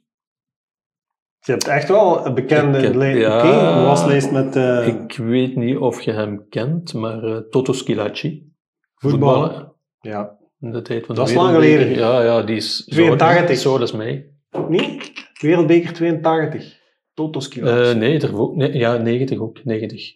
hebt 1.52 1.68
echt 1.68 1.88
wel 1.88 2.26
een 2.26 2.34
bekende 2.34 2.98
li- 2.98 3.20
ja. 3.20 3.38
Oké, 3.38 3.48
een 3.78 3.84
waslijst 3.86 4.32
met 4.32 4.56
eh, 4.56 4.88
Ik 4.88 5.18
weet 5.18 5.56
niet 5.56 5.78
of 5.78 6.02
je 6.02 6.12
hem 6.12 6.46
kent, 6.50 6.94
maar 6.94 7.24
eh, 7.24 7.38
Toto 7.38 7.74
Schilacci, 7.74 8.52
voetballer, 8.96 9.74
Ja. 10.00 10.38
in 10.60 10.72
de 10.72 10.82
tijd 10.82 11.06
van 11.06 11.16
Dat 11.16 11.26
de 11.26 11.32
is 11.32 11.38
lang 11.38 11.54
geleden. 11.54 11.90
Ja, 11.90 12.24
ja, 12.24 12.42
die 12.44 12.56
is 12.56 12.86
82. 12.86 13.58
Zo, 13.58 13.78
dat 13.78 13.88
is 13.88 13.94
mij. 13.96 14.30
Nee? 14.70 15.00
Wereldbeker 15.42 15.94
82. 15.94 16.84
Toto 17.16 17.40
Skilacci. 17.40 17.90
Eh, 17.92 17.96
nee, 17.98 18.20
er, 18.20 18.40
ook- 18.40 18.56
nee, 18.56 18.74
ja, 18.78 18.98
90 18.98 19.40
ook, 19.40 19.64
90. 19.64 20.16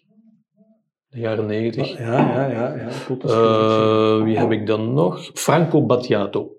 De 1.08 1.18
jaren 1.18 1.46
90. 1.46 1.98
ja, 1.98 2.04
ja, 2.20 2.46
ja. 2.50 2.74
ja. 2.76 2.88
Toto 3.06 3.28
Skilacci. 3.28 4.18
Eh, 4.18 4.24
wie 4.24 4.38
heb 4.38 4.50
ik 4.52 4.66
dan 4.66 4.94
nog? 4.94 5.30
Franco 5.34 5.86
Battiato. 5.86 6.52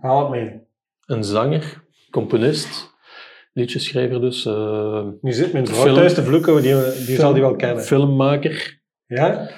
Haal 0.00 0.20
het 0.20 0.30
mee. 0.30 0.60
Een 1.06 1.24
zanger, 1.24 1.84
componist, 2.10 2.94
liedjeschrijver 3.52 4.20
dus. 4.20 4.46
eh, 4.46 5.06
Nu 5.20 5.32
zit 5.32 5.52
mijn 5.52 5.66
vrouw 5.66 5.82
Film- 5.82 5.94
thuis 5.94 6.14
te 6.14 6.22
vloeken, 6.24 6.62
die, 6.62 6.74
die 7.06 7.16
zal 7.16 7.32
die 7.32 7.42
wel 7.42 7.56
kennen. 7.56 7.84
Filmmaker. 7.84 8.80
Ja? 9.06 9.50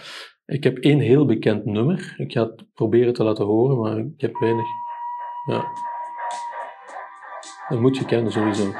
Ik 0.47 0.65
heb 0.65 0.79
één 0.79 0.99
heel 0.99 1.27
bekend 1.27 1.65
nummer. 1.65 2.15
Ik 2.17 2.33
ga 2.33 2.43
het 2.43 2.73
proberen 2.75 3.13
te 3.13 3.25
laten 3.25 3.45
horen, 3.45 3.79
maar 3.79 3.99
ik 3.99 4.21
heb 4.21 4.37
weinig. 4.39 4.67
Ja. 5.49 5.65
Dat 7.69 7.81
moet 7.81 7.97
je 7.97 8.05
kennen 8.05 8.33
sowieso. 8.33 8.73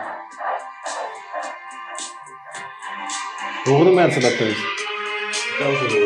Horen 3.65 3.85
de 3.85 3.93
mensen 3.93 4.23
dat 4.23 4.37
thuis? 4.37 4.57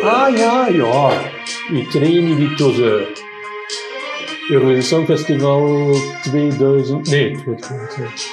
Ah, 0.02 0.36
ja, 0.36 0.68
ja. 0.68 1.10
I 1.72 1.86
treni 1.86 2.36
di 2.36 2.54
Toseur. 2.54 3.06
Eurovision 4.50 4.82
Songfestival 4.82 5.94
2000. 6.22 7.10
Nee, 7.10 7.36
2000. 7.36 8.30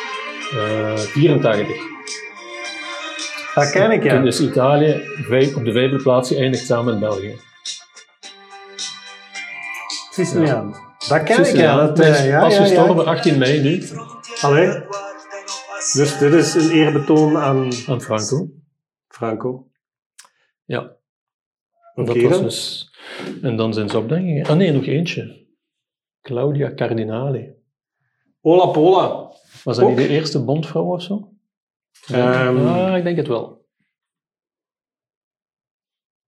eh 0.51 0.97
84. 0.97 1.67
Dat 3.53 3.69
ken 3.69 3.91
ik, 3.91 4.01
Toen 4.01 4.11
ja. 4.11 4.23
is 4.23 4.39
Italië 4.39 5.01
op 5.55 5.65
de 5.65 5.71
vijfde 5.71 6.01
plaats 6.03 6.29
geëindigd 6.29 6.65
samen 6.65 6.85
met 6.85 6.99
België. 6.99 7.39
Siciliaan. 10.11 10.75
Dat 11.07 11.23
ken 11.23 11.45
ik, 11.45 11.55
ja. 11.55 11.75
Dat, 11.75 11.99
eh, 11.99 12.09
is 12.09 12.25
ja, 12.25 12.39
pas 12.39 12.55
ja, 12.55 12.63
gestorven, 12.63 13.03
ja. 13.03 13.11
18 13.11 13.37
mei 13.37 13.61
nu, 13.61 13.83
Allee. 14.41 14.83
Dus 15.93 16.17
dit 16.17 16.33
is 16.33 16.53
een 16.53 16.69
eerbetoon 16.69 17.37
aan 17.37 17.71
aan 17.87 18.01
Franco. 18.01 18.47
Franco. 19.13 19.67
Ja. 20.65 20.97
Oké 21.95 22.13
dat 22.21 22.29
was 22.31 22.41
dus... 22.41 22.91
En 23.41 23.55
dan 23.55 23.73
zijn 23.73 23.89
ze 23.89 23.97
opdenkingen. 23.97 24.45
Ah 24.45 24.55
nee, 24.57 24.71
nog 24.71 24.85
eentje. 24.85 25.45
Claudia 26.21 26.73
Cardinale. 26.73 27.55
Ola 28.41 28.65
Pola. 28.65 29.31
Was 29.63 29.77
dat 29.77 29.87
niet 29.87 29.97
de 29.97 30.07
eerste 30.07 30.43
bondvrouw 30.43 30.93
of 30.93 31.01
zo? 31.01 31.31
Ehm, 32.07 32.57
ja, 32.57 32.95
ik 32.95 33.03
denk 33.03 33.17
het 33.17 33.27
wel. 33.27 33.65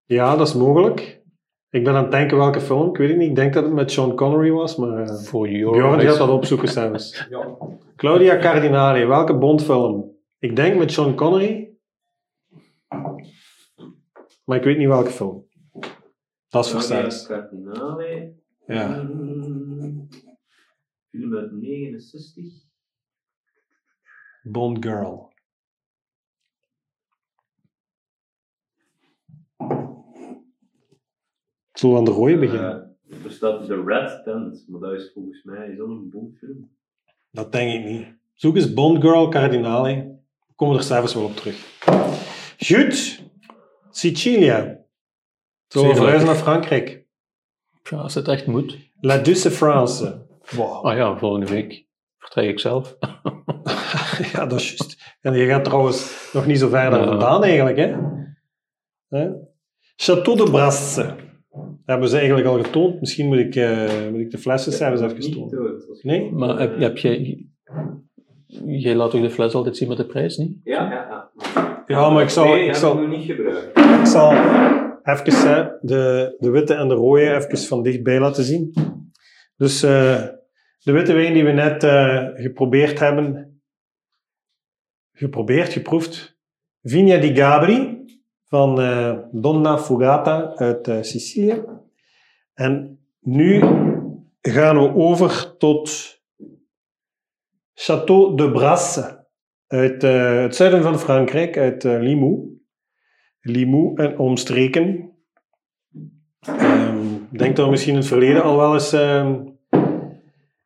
Ja, 0.06 0.36
dat 0.36 0.48
is 0.48 0.54
mogelijk. 0.54 1.22
Ik 1.70 1.84
ben 1.84 1.94
aan 1.96 2.04
het 2.04 2.12
denken 2.12 2.38
welke 2.38 2.62
film. 2.62 2.89
Ik 2.89 2.98
weet 2.98 3.10
het 3.10 3.18
niet. 3.18 3.30
Ik 3.30 3.36
denk 3.36 3.54
dat 3.54 3.63
het 3.63 3.74
met 3.74 3.92
Sean 3.92 4.15
Connery 4.15 4.51
was, 4.51 4.75
maar... 4.75 5.04
eh, 5.04 5.15
Voor 5.15 5.48
Bjorn 5.48 5.75
Your 5.77 6.01
gaat 6.01 6.18
dat 6.18 6.30
opzoeken 6.30 6.68
zelfs. 6.68 7.25
Ja. 7.30 7.58
Claudia 7.96 8.38
Cardinale, 8.39 9.06
welke 9.06 9.38
Bondfilm? 9.38 10.12
Ik 10.39 10.56
denk 10.56 10.77
met 10.77 10.92
Sean 10.92 11.15
Connery. 11.15 11.64
Maar 14.46 14.58
ik 14.58 14.64
weet 14.64 14.78
niet 14.78 14.88
welke 14.88 15.10
film. 15.10 15.48
Dat 16.48 16.66
is. 16.90 17.28
Cardinale. 17.28 18.34
Ja. 18.66 19.02
Mm, 19.04 20.08
Film 21.10 21.36
uit 21.36 21.52
69. 21.52 22.46
Bond 24.44 24.86
Girl. 24.86 25.34
Zullen 31.72 31.96
we 31.96 32.02
aan 32.02 32.06
de 32.06 32.12
rode 32.12 32.38
beginnen? 32.38 32.98
Eh, 33.10 33.25
er 33.25 33.32
staat 33.32 33.66
The 33.66 33.84
Red 33.86 34.24
Tent, 34.24 34.66
maar 34.68 34.80
dat 34.80 34.94
is 34.94 35.12
volgens 35.14 35.44
mij 35.44 35.70
is 35.70 35.78
dat 35.78 35.88
een 35.88 36.10
Bondfilm. 36.10 36.70
Dat 37.32 37.52
denk 37.52 37.74
ik 37.74 37.92
niet. 37.92 38.08
Zoek 38.34 38.56
eens 38.56 38.74
Bond 38.74 39.02
Girl 39.02 39.30
Cardinale. 39.30 40.20
We 40.48 40.54
komen 40.56 40.78
er 40.78 40.84
zelfs 40.84 41.14
wel 41.14 41.24
op 41.24 41.36
terug. 41.36 41.80
Goed. 42.58 43.24
Sicilia. 43.96 44.80
Zeer 45.68 45.96
verhuizen 45.96 46.28
naar. 46.28 46.36
Frankrijk? 46.36 47.06
Ja, 47.90 47.98
als 47.98 48.14
het 48.16 48.28
echt 48.28 48.48
moet. 48.48 48.78
La 49.00 49.18
Douce 49.18 49.52
France. 49.52 50.25
Wow. 50.56 50.86
Ah 50.86 50.96
ja, 50.98 51.18
volgende 51.18 51.46
week 51.46 51.86
vertrek 52.18 52.50
ik 52.50 52.60
zelf. 52.60 52.96
Ja, 54.34 54.46
dat 54.46 54.60
is 54.60 54.68
juist. 54.68 55.18
En 55.22 55.34
je 55.34 55.46
gaat 55.46 55.64
trouwens 55.64 56.30
nog 56.34 56.46
niet 56.46 56.60
zo 56.60 56.68
ver 56.70 56.90
daar 56.90 57.00
Ja. 57.00 57.08
vandaan 57.08 57.44
eigenlijk, 57.44 57.78
hè? 57.78 57.96
Hè? 59.10 59.30
Château 59.96 60.36
de 60.38 60.48
Brasse. 60.52 61.16
Hebben 61.86 62.10
ze 62.10 62.18
eigenlijk 62.18 62.48
al 62.48 62.64
getoond. 62.64 63.00
Misschien 63.00 63.28
moet 63.28 63.38
ik, 63.38 63.56
eh, 63.56 64.08
moet 64.12 64.20
ik 64.20 64.32
de 64.32 64.38
flessen 64.38 64.72
zelfs 64.72 65.02
even 65.02 65.32
tonen. 65.32 65.84
Nee? 66.02 66.32
Maar 66.32 66.60
heb, 66.60 66.80
heb 66.80 66.98
jij... 66.98 67.46
Jij 68.66 68.96
laat 68.96 69.12
toch 69.12 69.22
de 69.22 69.30
fles 69.30 69.54
altijd 69.54 69.78
zien 69.78 69.88
met 69.88 69.98
de 69.98 70.06
prijs, 70.06 70.38
niet? 70.38 70.58
Ja, 70.64 70.92
ja, 70.92 71.08
ja. 71.10 71.75
Ja, 71.88 72.10
maar 72.10 72.24
ik 72.24 72.30
zal, 72.30 72.46
Nee, 72.46 72.68
ik 72.68 72.75
zal, 72.75 72.98
niet 72.98 73.25
gebruikt. 73.25 73.77
ik 73.77 74.06
zal 74.06 74.32
even 75.04 75.48
hè, 75.48 75.70
de, 75.82 76.36
de 76.39 76.50
witte 76.50 76.74
en 76.74 76.88
de 76.88 76.94
rode 76.94 77.34
even 77.36 77.58
van 77.58 77.84
dichtbij 77.84 78.20
laten 78.20 78.44
zien. 78.44 78.74
Dus 79.58 79.84
eh, 79.84 80.24
de 80.80 80.92
witte 80.92 81.13
wijn 81.13 81.34
die 81.34 81.44
we 81.44 81.51
net 81.51 81.84
eh, 81.84 82.27
geprobeerd 82.34 83.00
hebben. 83.00 83.60
Geprobeerd, 85.12 85.74
geproefd. 85.74 86.38
Vigna 86.82 87.18
di 87.18 87.36
Gabri 87.36 88.06
van 88.44 88.82
eh, 88.82 89.18
Donna 89.32 89.77
Fugata 89.77 90.54
uit 90.56 91.06
Sicilië. 91.06 91.63
En 92.54 93.00
nu 93.20 93.60
gaan 94.42 94.77
we 94.77 94.94
over 94.94 95.58
tot 95.58 96.13
Château 97.74 98.36
de 98.36 98.51
Brasse 98.51 99.25
uit 99.67 100.03
eh, 100.03 100.41
het 100.41 100.55
zuiden 100.55 100.81
van 100.81 101.00
Frankrijk, 101.00 101.57
uit 101.57 101.86
eh, 101.86 102.00
Limoux. 102.00 102.53
Limoux 103.41 104.01
en 104.01 104.19
omstreken. 104.19 105.12
Ehm, 106.39 107.13
ik 107.31 107.39
denk 107.39 107.55
dat 107.55 107.65
we 107.65 107.72
misschien 107.72 107.93
in 107.93 108.00
het 108.00 108.07
verleden 108.07 108.43
al 108.43 108.57
wel 108.57 108.74
eens 108.74 108.93
ehm, 108.93 109.36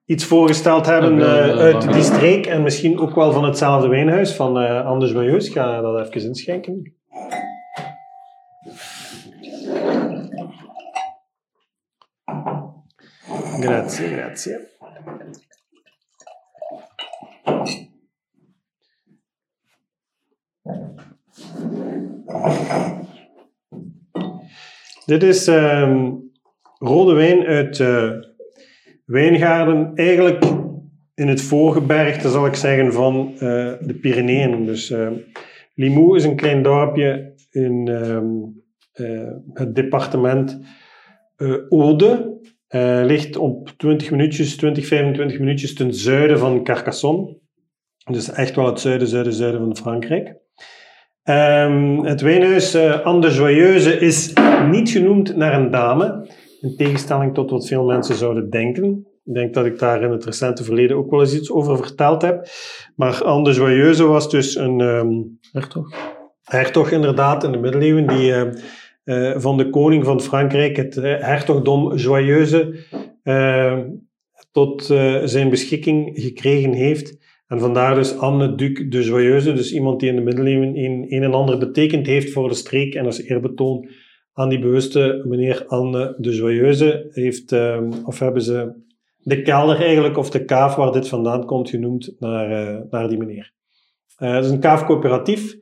iets 0.05 0.25
voorgesteld 0.25 0.85
hebben 0.85 1.19
eh, 1.19 1.57
uit 1.57 1.93
die 1.93 2.03
streek 2.03 2.45
en 2.45 2.63
misschien 2.63 2.99
ook 2.99 3.15
wel 3.15 3.31
van 3.31 3.45
hetzelfde 3.45 3.87
wijnhuis 3.87 4.35
van 4.35 4.57
Anders 4.85 5.11
Joyeus. 5.11 5.47
Ik 5.47 5.53
ga 5.53 5.81
dat 5.81 6.07
even 6.07 6.27
inschenken. 6.27 6.93
Grazie, 13.59 14.07
grazie. 14.07 14.67
Dit 25.05 25.23
is 25.23 25.47
ehm, 25.47 26.11
rode 26.77 27.13
wijn 27.13 27.45
uit 27.45 27.79
eh, 27.79 28.11
wijngaarden, 29.05 29.91
eigenlijk 29.95 30.43
in 31.15 31.27
het 31.27 31.41
voorgebergte, 31.41 32.29
zal 32.29 32.45
ik 32.45 32.55
zeggen, 32.55 32.93
van 32.93 33.31
eh, 33.33 33.73
de 33.79 33.97
Pyreneeën. 34.01 34.65
Dus 34.65 34.89
ehm 34.89 35.13
Limoux 35.79 36.15
is 36.15 36.23
een 36.23 36.35
klein 36.35 36.63
dorpje 36.63 37.33
in 37.51 37.87
ehm, 37.87 38.27
eh, 38.91 39.31
het 39.53 39.75
departement. 39.75 40.59
Eh, 42.67 43.01
ligt 43.05 43.35
op 43.35 43.69
20 43.77 44.11
minuutjes, 44.11 44.57
20, 44.57 44.87
25 44.87 45.39
minuutjes 45.39 45.73
ten 45.73 45.93
zuiden 45.93 46.39
van 46.39 46.63
Carcassonne. 46.63 47.37
Dus 48.11 48.31
echt 48.31 48.55
wel 48.55 48.65
het 48.65 48.79
zuiden, 48.79 49.07
zuiden, 49.07 49.33
zuiden 49.33 49.61
van 49.61 49.77
Frankrijk. 49.77 50.35
Ehm, 51.23 52.03
het 52.03 52.21
wijnhuis 52.21 52.73
eh 52.73 53.05
Anne 53.05 53.21
de 53.21 53.33
Joyeuse 53.33 53.99
is 53.99 54.33
niet 54.69 54.89
genoemd 54.89 55.35
naar 55.35 55.53
een 55.53 55.71
dame, 55.71 56.27
in 56.61 56.75
tegenstelling 56.77 57.33
tot 57.33 57.49
wat 57.49 57.67
veel 57.67 57.83
mensen 57.83 58.15
zouden 58.15 58.49
denken. 58.49 59.07
Ik 59.25 59.33
denk 59.33 59.53
dat 59.53 59.65
ik 59.65 59.79
daar 59.79 60.03
in 60.03 60.11
het 60.11 60.25
recente 60.25 60.63
verleden 60.63 60.97
ook 60.97 61.11
wel 61.11 61.19
eens 61.19 61.35
iets 61.35 61.51
over 61.51 61.77
verteld 61.77 62.21
heb. 62.21 62.47
Maar 62.95 63.23
Anne 63.23 63.43
de 63.43 63.55
Joyeuse 63.55 64.03
was 64.03 64.29
dus 64.29 64.55
een 64.55 64.81
ehm, 64.81 65.09
Hertog? 65.51 66.17
hertog 66.43 66.91
inderdaad 66.91 67.43
in 67.43 67.51
de 67.51 67.57
middeleeuwen 67.57 68.07
die 68.07 68.33
eh, 68.33 68.51
eh, 69.03 69.39
van 69.39 69.57
de 69.57 69.69
koning 69.69 70.05
van 70.05 70.21
Frankrijk 70.21 70.75
het 70.75 70.97
eh, 70.97 71.19
hertogdom 71.19 71.95
Joyeuse 71.95 72.75
eh, 73.23 73.77
tot 74.51 74.89
eh, 74.89 75.21
zijn 75.23 75.49
beschikking 75.49 76.11
gekregen 76.13 76.73
heeft. 76.73 77.17
En 77.49 77.59
vandaar 77.59 77.95
dus 77.95 78.17
Anne 78.17 78.55
Duc 78.55 78.85
de 78.89 79.03
Joyeuse, 79.03 79.53
dus 79.53 79.73
iemand 79.73 79.99
die 79.99 80.09
in 80.09 80.15
de 80.15 80.21
middeleeuwen 80.21 80.77
een, 80.77 81.05
een 81.09 81.23
en 81.23 81.33
ander 81.33 81.57
betekend 81.57 82.07
heeft 82.07 82.31
voor 82.31 82.47
de 82.47 82.55
streek 82.55 82.95
en 82.95 83.05
als 83.05 83.21
eerbetoon 83.21 83.89
aan 84.33 84.49
die 84.49 84.59
bewuste 84.59 85.23
meneer 85.27 85.65
Anne 85.67 86.15
de 86.17 86.35
Joyeuse 86.35 87.07
heeft, 87.11 87.51
ehm, 87.51 87.91
of 88.05 88.19
hebben 88.19 88.41
ze 88.41 88.73
de 89.17 89.41
kelder 89.41 89.81
eigenlijk, 89.81 90.17
of 90.17 90.29
de 90.29 90.45
kaaf 90.45 90.75
waar 90.75 90.91
dit 90.91 91.07
vandaan 91.07 91.45
komt, 91.45 91.69
genoemd 91.69 92.15
naar, 92.19 92.51
eh, 92.51 92.81
naar 92.89 93.07
die 93.07 93.17
meneer. 93.17 93.51
Eh, 94.17 94.33
het 94.33 94.45
is 94.45 94.51
een 94.51 94.59
kaafcoöperatief, 94.59 95.57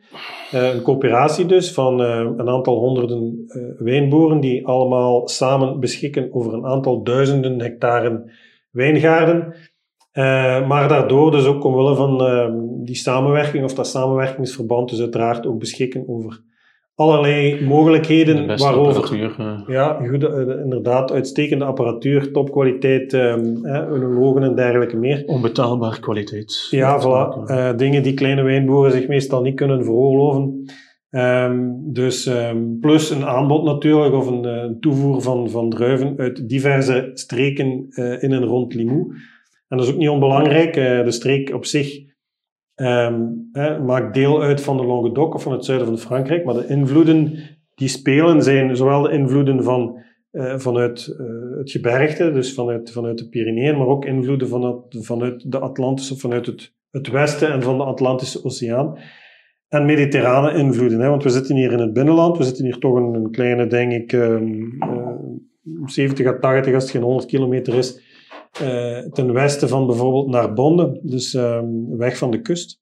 eh, 0.52 0.74
een 0.74 0.82
coöperatie 0.82 1.46
dus 1.46 1.72
van 1.74 2.00
een 2.00 2.50
aantal 2.50 2.78
honderden 2.80 3.46
wijnboeren 3.78 4.40
die 4.40 4.68
allemaal 4.68 5.28
samen 5.28 5.80
beschikken 5.80 6.34
over 6.34 6.54
een 6.54 6.66
aantal 6.66 7.04
duizenden 7.04 7.60
hectaren 7.60 8.32
wijngaarden. 8.72 9.56
Eh, 10.18 10.68
maar 10.68 10.88
daardoor 10.88 11.32
dus 11.32 11.46
ook 11.46 11.64
omwille 11.64 11.96
van 11.96 12.22
eh, 12.26 12.50
die 12.84 12.96
samenwerking 12.96 13.64
of 13.64 13.74
dat 13.74 13.88
samenwerkingsverband 13.88 14.90
dus 14.90 15.00
uiteraard 15.00 15.48
ook 15.48 15.60
beschikken 15.60 16.04
over 16.08 16.42
allerlei 16.96 17.58
De 17.58 17.66
mogelijkheden 17.66 18.48
beste 18.48 18.66
waarover 18.68 18.96
apparatuur. 19.04 19.36
eh. 19.38 19.62
ja, 19.68 20.00
goede, 20.10 20.28
eh, 20.28 20.64
inderdaad, 20.64 21.12
uitstekende 21.12 21.66
apparatuur, 21.66 22.32
topkwaliteit, 22.32 23.14
um, 23.14 23.62
oenologen 23.92 24.44
en 24.44 24.56
dergelijke 24.56 24.98
meer. 24.98 25.24
Onbetaalbare 25.26 26.00
kwaliteit. 26.00 26.68
Ja, 26.70 27.02
voilà. 27.02 27.44
Eh, 27.50 27.70
dingen 27.76 28.04
die 28.04 28.14
kleine 28.14 28.42
wijnboeren 28.42 28.92
zich 28.92 29.08
meestal 29.08 29.42
niet 29.42 29.56
kunnen 29.56 29.84
veroorloven. 29.84 30.66
Ehm, 31.10 31.70
dus 31.80 32.26
ehm, 32.26 32.80
plus 32.80 33.10
een 33.10 33.26
aanbod 33.26 33.64
natuurlijk, 33.64 34.14
of 34.14 34.28
een 34.28 34.46
eh, 34.46 34.66
toevoer 34.80 35.22
van, 35.22 35.50
van 35.50 35.70
druiven 35.70 36.14
uit 36.18 36.50
diverse 36.50 37.10
streken 37.14 37.86
eh, 37.90 38.24
in 38.24 38.32
en 38.32 38.44
rond 38.46 38.74
Limoux. 38.74 39.16
En 39.68 39.78
dat 39.78 39.88
is 39.88 39.94
ook 39.94 40.00
niet 40.00 40.10
onbelangrijk. 40.10 40.76
eh, 40.76 41.04
de 41.04 41.12
streek 41.12 41.54
op 41.54 41.66
zich 41.66 42.06
ehm, 42.76 43.22
eh, 43.52 43.84
maakt 43.84 44.14
deel 44.14 44.42
uit 44.42 44.62
van 44.62 44.78
de 44.78 44.86
Languedoc 44.86 45.34
of 45.34 45.44
van 45.44 45.52
het 45.52 45.66
zuiden 45.66 45.88
van 45.88 45.98
Frankrijk, 45.98 46.46
maar 46.46 46.54
de 46.54 46.68
invloeden 46.68 47.40
die 47.76 47.88
spelen 47.88 48.44
zijn 48.44 48.76
zowel 48.76 49.02
de 49.02 49.12
invloeden 49.12 49.64
van, 49.64 50.04
eh, 50.32 50.58
vanuit 50.58 51.16
eh, 51.20 51.58
het 51.58 51.72
gebergte, 51.72 52.32
dus 52.32 52.54
vanuit, 52.54 52.92
vanuit 52.92 53.18
de 53.18 53.30
Pyreneeën, 53.30 53.78
maar 53.78 53.88
ook 53.88 54.06
invloeden 54.06 54.48
vanuit, 54.48 54.78
vanuit 54.90 55.52
de 55.52 55.60
Atlantische, 55.60 56.18
vanuit 56.18 56.46
het, 56.46 56.74
het 56.92 57.08
westen 57.08 57.52
en 57.52 57.62
van 57.62 57.78
de 57.78 57.84
Atlantische 57.84 58.44
Oceaan. 58.44 58.98
En 59.68 59.86
mediterrane 59.86 60.54
invloeden, 60.54 61.00
hè, 61.00 61.10
want 61.10 61.24
we 61.24 61.30
zitten 61.30 61.56
hier 61.56 61.72
in 61.72 61.80
het 61.80 61.94
binnenland, 61.94 62.38
we 62.38 62.44
zitten 62.44 62.66
hier 62.66 62.78
toch 62.78 62.96
een, 62.96 63.32
kleine, 63.32 63.68
denk 63.68 63.92
ik, 63.92 64.14
ehm, 64.14 64.64
eh, 64.80 65.16
70 65.86 66.28
à 66.28 66.40
80 66.40 66.74
als 66.74 66.84
het 66.84 66.92
geen 66.92 67.02
100 67.02 67.26
kilometer 67.26 67.74
is, 67.74 68.07
eh, 68.52 68.98
ten 68.98 69.34
westen 69.34 69.70
van 69.70 69.88
bijvoorbeeld 69.88 70.28
Narbonne, 70.28 71.00
dus 71.04 71.34
ehm, 71.34 71.98
weg 71.98 72.18
van 72.18 72.32
de 72.32 72.42
kust. 72.42 72.80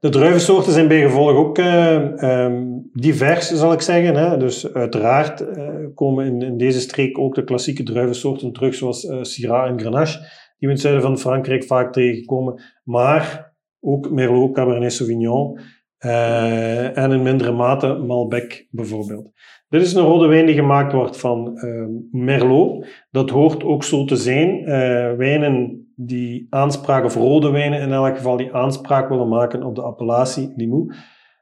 De 0.00 0.08
druivensoorten 0.08 0.72
zijn 0.72 0.88
bijgevolg 0.88 1.36
ook 1.36 1.58
eh, 1.58 2.22
ehm, 2.22 2.62
divers, 2.92 3.48
zal 3.48 3.72
ik 3.72 3.80
zeggen. 3.80 4.14
Hè. 4.14 4.36
Dus 4.36 4.72
uiteraard 4.72 5.40
eh, 5.40 5.68
komen 5.94 6.26
in, 6.26 6.42
in 6.42 6.56
deze 6.56 6.80
streek 6.80 7.18
ook 7.18 7.34
de 7.34 7.44
klassieke 7.44 7.82
druivensoorten 7.82 8.52
terug, 8.52 8.74
zoals 8.74 9.08
Syrah 9.20 9.70
en 9.70 9.80
Grenache, 9.80 10.18
die 10.18 10.28
we 10.58 10.66
in 10.66 10.70
het 10.70 10.80
zuiden 10.80 11.02
van 11.02 11.18
Frankrijk 11.18 11.64
vaak 11.64 11.92
tegenkomen. 11.92 12.62
Maar 12.84 13.54
ook 13.80 14.10
Merlot, 14.10 14.54
Cabernet 14.54 14.92
Sauvignon 14.92 15.60
eh, 16.04 16.98
en 16.98 17.12
in 17.12 17.22
mindere 17.22 17.52
mate 17.52 17.94
Malbec 17.94 18.66
bijvoorbeeld. 18.70 19.30
Dit 19.68 19.82
is 19.82 19.94
een 19.94 20.04
rode 20.04 20.26
wijn 20.26 20.46
die 20.46 20.54
gemaakt 20.54 20.92
wordt 20.92 21.16
van 21.16 21.58
ehm, 21.58 21.90
Merlot. 22.10 22.86
Dat 23.10 23.30
hoort 23.30 23.64
ook 23.64 23.84
zo 23.84 24.04
te 24.04 24.16
zijn. 24.16 24.64
Eh, 24.64 25.12
wijnen 25.16 25.86
die 25.96 26.46
aanspraak, 26.50 27.04
of 27.04 27.14
rode 27.14 27.50
wijnen 27.50 27.80
in 27.80 27.92
elk 27.92 28.16
geval, 28.16 28.36
die 28.36 28.52
aanspraak 28.52 29.08
willen 29.08 29.28
maken 29.28 29.62
op 29.62 29.74
de 29.74 29.82
appellatie 29.82 30.52
Limoux, 30.56 30.96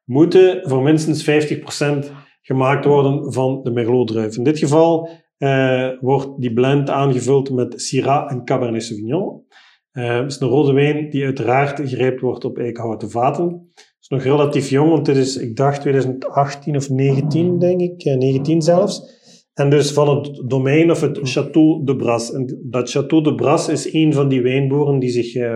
moeten 0.04 0.61
voor 0.62 0.83
minstens 0.83 1.25
50% 1.25 2.12
gemaakt 2.42 2.85
worden 2.85 3.33
van 3.33 3.61
de 3.62 3.71
Merlot-druif. 3.71 4.37
In 4.37 4.45
dit 4.45 4.59
geval 4.59 5.09
eh, 5.37 5.88
wordt 6.00 6.40
die 6.40 6.52
blend 6.52 6.90
aangevuld 6.90 7.50
met 7.50 7.81
Syrah 7.81 8.33
en 8.33 8.44
Cabernet 8.44 8.83
Sauvignon. 8.83 9.44
Het 9.90 10.31
is 10.31 10.40
een 10.40 10.48
rode 10.48 10.72
wijn 10.72 11.11
die 11.11 11.25
uiteraard 11.25 11.81
gerijpt 11.88 12.20
wordt 12.20 12.44
op 12.44 12.59
eikenhouten 12.59 13.11
vaten. 13.11 13.72
Het 14.03 14.11
is 14.11 14.25
nog 14.25 14.37
relatief 14.37 14.71
jong, 14.71 14.91
want 14.91 15.07
dit 15.07 15.17
is, 15.17 15.37
ik 15.37 15.57
dacht, 15.57 15.81
2018 15.81 16.77
of 16.77 16.91
19, 16.91 17.59
denk 17.59 17.81
ik. 17.81 18.03
Eh, 18.03 18.17
19 18.17 18.62
zelfs. 18.62 19.21
En 19.55 19.71
dus 19.71 19.93
van 19.93 20.17
het 20.17 20.43
domein 20.47 20.91
of 20.91 21.01
het 21.01 21.19
Château 21.19 21.85
de 21.85 21.97
Brasse. 21.97 22.35
En 22.35 22.59
dat 22.62 22.97
Château 22.97 23.23
de 23.23 23.35
Brasse 23.35 23.73
is 23.73 23.93
een 23.93 24.12
van 24.12 24.29
die 24.29 24.43
wijnboeren 24.43 24.99
die 24.99 25.11
zich 25.11 25.35
eh, 25.35 25.55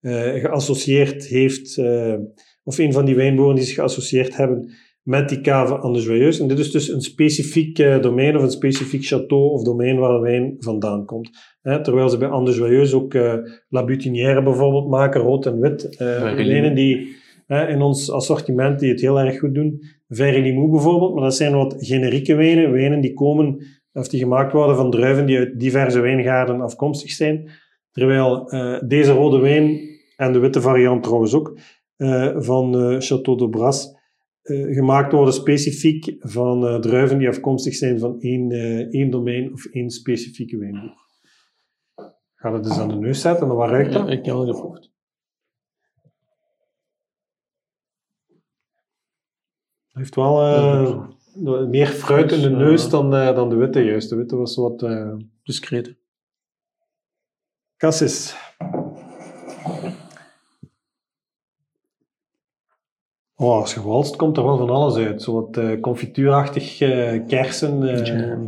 eh, 0.00 0.40
geassocieerd 0.40 1.26
heeft, 1.26 1.78
eh, 1.78 2.14
of 2.64 2.78
een 2.78 2.92
van 2.92 3.04
die 3.04 3.14
wijnboeren 3.14 3.54
die 3.54 3.64
zich 3.64 3.74
geassocieerd 3.74 4.36
hebben 4.36 4.70
met 5.02 5.28
die 5.28 5.40
cave 5.40 5.80
aan 5.80 5.92
de 5.92 6.00
Joyeuse. 6.00 6.42
En 6.42 6.48
dit 6.48 6.58
is 6.58 6.70
dus 6.70 6.88
een 6.88 7.00
specifiek 7.00 7.76
domein 7.76 8.36
of 8.36 8.42
een 8.42 8.50
specifiek 8.50 9.04
château 9.04 9.52
of 9.52 9.62
domein 9.62 9.98
waar 9.98 10.12
de 10.12 10.20
wijn 10.20 10.56
vandaan 10.58 11.04
komt. 11.04 11.30
Hè, 11.62 11.82
terwijl 11.82 12.08
ze 12.08 12.18
bij 12.18 12.28
Anne 12.28 12.50
de 12.50 12.56
Joyeuse 12.56 12.96
ook 12.96 13.14
La 13.68 13.84
Butinière 13.84 14.42
bijvoorbeeld 14.42 14.88
maken, 14.88 15.20
rood 15.20 15.46
en 15.46 15.60
wit. 15.60 15.96
wijnen 15.98 16.74
die 16.74 17.16
in 17.50 17.82
ons 17.82 18.10
assortiment 18.10 18.78
die 18.78 18.90
het 18.90 19.00
heel 19.00 19.20
erg 19.20 19.38
goed 19.38 19.54
doen. 19.54 19.82
Verre 20.08 20.40
Limoux 20.40 20.70
bijvoorbeeld, 20.70 21.14
maar 21.14 21.22
dat 21.22 21.36
zijn 21.36 21.54
wat 21.54 21.74
generieke 21.78 22.34
wijnen. 22.34 22.72
Wijnen 22.72 23.00
die 23.00 23.14
komen, 23.14 23.66
of 23.92 24.08
die 24.08 24.20
gemaakt 24.20 24.52
worden 24.52 24.76
van 24.76 24.90
druiven 24.90 25.26
die 25.26 25.38
uit 25.38 25.60
diverse 25.60 26.00
wijngaarden 26.00 26.60
afkomstig 26.60 27.10
zijn. 27.10 27.50
Terwijl 27.90 28.50
eh, 28.50 28.80
deze 28.88 29.12
rode 29.12 29.38
wijn, 29.38 29.80
en 30.16 30.32
de 30.32 30.38
witte 30.38 30.60
variant 30.60 31.02
trouwens 31.02 31.34
ook, 31.34 31.58
eh, 31.96 32.32
van 32.36 32.74
eh, 32.74 33.00
Château 33.00 33.36
de 33.36 33.48
Brasse, 33.50 33.98
eh, 34.42 34.74
gemaakt 34.74 35.12
worden 35.12 35.34
specifiek 35.34 36.16
van 36.18 36.80
druiven 36.80 37.18
die 37.18 37.28
afkomstig 37.28 37.74
zijn 37.74 37.98
van 37.98 38.20
één, 38.20 38.50
één 38.90 39.10
domein 39.10 39.52
of 39.52 39.64
één 39.64 39.90
specifieke 39.90 40.58
wijnboer. 40.58 41.08
Ga 42.34 42.52
het 42.52 42.64
dus 42.64 42.78
aan 42.78 42.88
de 42.88 42.94
neus 42.94 43.20
zetten 43.20 43.48
en 43.48 43.54
waar 43.54 43.70
ruikt 43.70 43.92
dat? 43.92 44.10
Ik 44.10 44.24
heb 44.24 44.34
al 44.34 44.46
geproefd. 44.46 44.90
Heeft 50.00 50.14
wel 50.14 50.42
eh, 50.42 51.66
meer 51.66 51.86
fruit 51.86 52.32
in 52.32 52.40
de 52.40 52.50
neus 52.50 52.88
dan, 52.90 53.14
eh, 53.14 53.34
dan 53.34 53.48
de 53.48 53.56
witte 53.56 53.80
juist. 53.84 54.08
De 54.08 54.16
witte 54.16 54.36
was 54.36 54.56
wat 54.56 54.82
eh 54.82 55.14
Discreet. 55.42 55.94
cassis. 57.76 58.36
Oh, 63.36 63.56
als 63.60 63.74
je 63.74 63.82
walst, 63.82 64.16
komt 64.16 64.36
er 64.36 64.44
wel 64.44 64.56
van 64.58 64.70
alles 64.70 64.96
uit. 64.96 65.22
Zo 65.22 65.32
wat 65.32 65.56
eh, 65.56 65.80
confituurachtig 65.80 66.80
eh, 66.80 67.26
kersen. 67.26 67.82
eh, 67.88 68.04
Jam. 68.04 68.46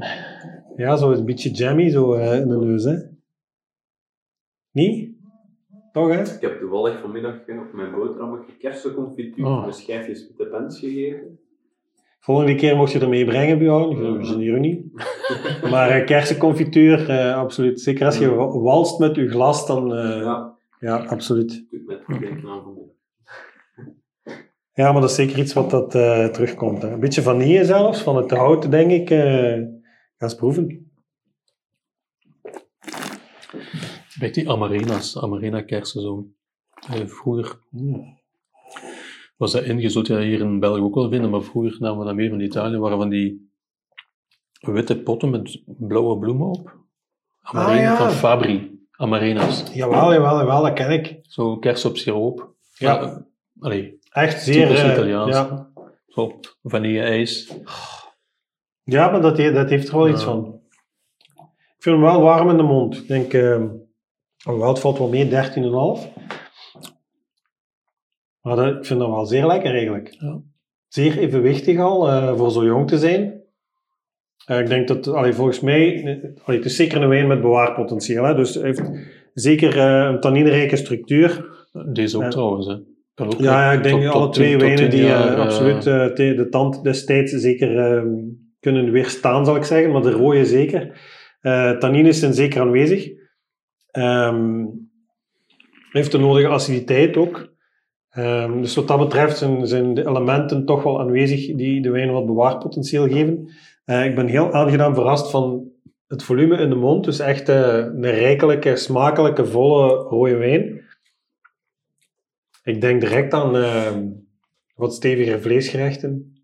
Ja, 0.76 0.96
zo 0.96 1.12
een 1.12 1.24
beetje 1.24 1.50
jammy 1.50 1.90
zo 1.90 2.14
eh, 2.14 2.40
in 2.40 2.48
de 2.48 2.56
neus, 2.56 2.84
hè? 2.84 2.96
Niet? 4.70 5.16
Toch, 5.92 6.08
hè? 6.08 6.20
Ik 6.34 6.40
heb 6.40 6.58
toevallig 6.60 7.00
vanmiddag 7.00 7.46
eh, 7.46 7.60
op 7.60 7.72
mijn 7.72 7.92
boterhammetje 7.92 8.56
kersenconfituur 8.56 9.46
Oh. 9.46 9.64
met 9.64 9.74
schijfjes 9.74 10.26
witte 10.26 10.46
pens 10.46 10.78
gegeten. 10.78 11.38
Volgende 12.22 12.54
keer 12.54 12.76
mocht 12.76 12.92
je 12.92 12.98
er 13.00 13.08
mee 13.08 13.24
brengen, 13.24 13.58
Bjorn. 13.58 14.18
We 14.18 14.24
zijn 14.24 14.38
hier 14.38 14.58
niet. 14.60 14.84
Maar 15.70 15.90
eh, 15.90 16.06
kersenconfituur, 16.06 17.08
eh, 17.10 17.36
absoluut. 17.36 17.80
Zeker 17.80 18.06
als 18.06 18.18
je 18.18 18.34
wa- 18.34 18.58
walst 18.58 18.98
met 18.98 19.16
je 19.16 19.28
glas, 19.28 19.66
dan... 19.66 19.94
eh, 19.94 20.20
ja. 20.20 20.56
Ja, 20.80 20.96
absoluut. 20.96 21.64
Ja, 24.74 24.92
maar 24.92 25.00
dat 25.00 25.10
is 25.10 25.16
zeker 25.16 25.38
iets 25.38 25.52
wat 25.52 25.70
dat 25.70 25.94
eh, 25.94 26.26
terugkomt. 26.26 26.82
Hè. 26.82 26.90
Een 26.90 27.00
beetje 27.00 27.22
vanille 27.22 27.64
zelfs, 27.64 28.02
van 28.02 28.16
het 28.16 28.30
hout, 28.30 28.70
denk 28.70 28.90
ik. 28.90 29.10
eh 29.10 29.60
ga 30.16 30.28
eens 30.28 30.34
proeven. 30.34 30.90
Bij 34.18 34.30
die 34.30 34.50
Amarina's, 34.50 35.18
Amarena 35.18 35.62
kersen 35.62 36.00
zo. 36.02 36.26
Eh, 36.92 37.06
vroeger 37.06 37.60
was 39.42 39.52
dat 39.52 39.64
in, 39.64 39.80
je 39.80 39.88
zult 39.88 40.06
dat 40.06 40.18
hier 40.18 40.40
in 40.40 40.60
België 40.60 40.80
ook 40.80 40.94
wel 40.94 41.08
vinden, 41.10 41.30
maar 41.30 41.42
vroeger 41.42 41.76
namen 41.80 41.98
we 41.98 42.04
dat 42.04 42.14
mee 42.14 42.28
van 42.28 42.40
Italië, 42.40 42.78
waren 42.78 42.98
van 42.98 43.08
die 43.08 43.50
witte 44.60 45.02
potten 45.02 45.30
met 45.30 45.62
blauwe 45.66 46.18
bloemen 46.18 46.46
op. 46.46 46.76
Amarena 47.40 47.92
Ah, 47.92 47.98
ja. 47.98 48.04
van 48.06 48.10
Fabri, 48.10 48.80
Amarena's. 48.90 49.64
Jawel, 49.74 50.12
jawel, 50.12 50.38
jawel, 50.38 50.62
dat 50.62 50.72
ken 50.72 50.90
ik. 50.90 51.18
Zo 51.22 51.56
kersen 51.58 51.90
op 51.90 51.96
siroop. 51.96 52.54
Ja. 52.74 53.24
Allee, 53.60 53.98
Echt 54.10 54.42
zeer... 54.42 54.70
Eh, 54.74 54.92
Italiaans. 54.92 55.34
ja. 55.34 55.70
zo 56.08 56.40
vanille-ijs. 56.62 57.54
ja, 58.82 59.10
maar 59.10 59.20
dat, 59.20 59.36
dat 59.36 59.68
heeft 59.70 59.88
er 59.88 59.96
wel 59.96 60.08
iets 60.08 60.22
van. 60.24 60.60
Ik 61.76 61.88
vind 61.88 61.96
hem 61.96 62.04
wel 62.04 62.20
warm 62.22 62.50
in 62.50 62.56
de 62.56 62.62
mond. 62.62 62.96
Ik 62.96 63.08
denk... 63.08 63.32
eh 63.32 63.64
alhoewel, 64.44 64.68
het 64.70 64.80
valt 64.80 64.98
wel 64.98 65.08
mee, 65.08 65.30
13,5. 65.30 66.12
Maar 68.42 68.56
dat, 68.56 68.76
ik 68.76 68.84
vind 68.84 69.00
dat 69.00 69.08
wel 69.08 69.26
zeer 69.26 69.46
lekker 69.46 69.70
eigenlijk. 69.74 70.14
Ja. 70.18 70.40
Zeer 70.88 71.18
evenwichtig 71.18 71.78
al, 71.78 72.08
eh, 72.08 72.36
voor 72.36 72.50
zo 72.50 72.64
jong 72.64 72.88
te 72.88 72.98
zijn. 72.98 73.40
Eh, 74.46 74.58
ik 74.58 74.68
denk 74.68 74.88
dat, 74.88 75.08
allee, 75.08 75.32
volgens 75.32 75.60
mij, 75.60 76.02
allee, 76.44 76.58
het 76.58 76.66
is 76.68 76.76
zeker 76.76 77.02
een 77.02 77.08
wijn 77.08 77.26
met 77.26 77.40
bewaarpotentieel. 77.40 78.24
Hè? 78.24 78.34
Dus 78.34 78.54
heeft 78.54 78.90
zeker 79.34 79.78
eh, 79.78 80.10
een 80.12 80.20
tanninerijke 80.20 80.76
structuur. 80.76 81.50
Deze 81.92 82.16
ook 82.24 82.30
trouwens. 82.30 82.66
Hè. 82.66 82.72
Ook 83.24 83.40
Ja, 83.40 83.72
ja, 83.72 83.78
ik 83.78 83.82
denk 83.82 84.02
tot- 84.02 84.12
alle 84.12 84.28
twee 84.28 84.52
tot 84.52 84.62
wijnen 84.62 84.90
die 84.90 85.02
jaar, 85.02 85.36
absoluut 85.36 85.86
eh, 85.86 86.14
de 86.14 86.46
tand 86.50 86.82
destijds 86.82 87.32
zeker 87.32 87.78
eh, 87.78 88.02
kunnen 88.60 88.90
weerstaan, 88.90 89.44
zal 89.44 89.56
ik 89.56 89.64
zeggen, 89.64 89.92
maar 89.92 90.02
de 90.02 90.10
rode 90.10 90.44
zeker. 90.46 91.00
Eh 91.40 91.70
tannines 91.70 92.18
zijn 92.18 92.34
zeker 92.34 92.60
aanwezig. 92.60 93.10
Ehm, 93.90 94.64
heeft 95.90 96.12
de 96.12 96.18
nodige 96.18 96.48
aciditeit 96.48 97.16
ook. 97.16 97.51
Ehm, 98.12 98.60
dus 98.60 98.74
wat 98.74 98.88
dat 98.88 98.98
betreft 98.98 99.38
zijn, 99.38 99.66
zijn 99.66 99.94
de 99.94 100.06
elementen 100.06 100.64
toch 100.64 100.82
wel 100.82 101.00
aanwezig 101.00 101.54
die 101.54 101.82
de 101.82 101.90
wijn 101.90 102.12
wat 102.12 102.26
bewaarpotentieel 102.26 103.08
geven. 103.08 103.50
Eh, 103.84 104.04
ik 104.04 104.14
ben 104.14 104.26
heel 104.26 104.52
aangenaam 104.52 104.94
verrast 104.94 105.30
van 105.30 105.70
het 106.06 106.22
volume 106.22 106.56
in 106.56 106.68
de 106.68 106.74
mond. 106.74 107.04
Dus 107.04 107.18
echt 107.18 107.48
eh, 107.48 107.76
een 107.76 108.10
rijkelijke, 108.10 108.76
smakelijke, 108.76 109.46
volle 109.46 109.94
rode 109.94 110.36
wijn. 110.36 110.80
Ik 112.62 112.80
denk 112.80 113.00
direct 113.00 113.34
aan 113.34 113.56
eh, 113.56 113.96
wat 114.74 114.94
stevigere 114.94 115.40
vleesgerechten. 115.40 116.34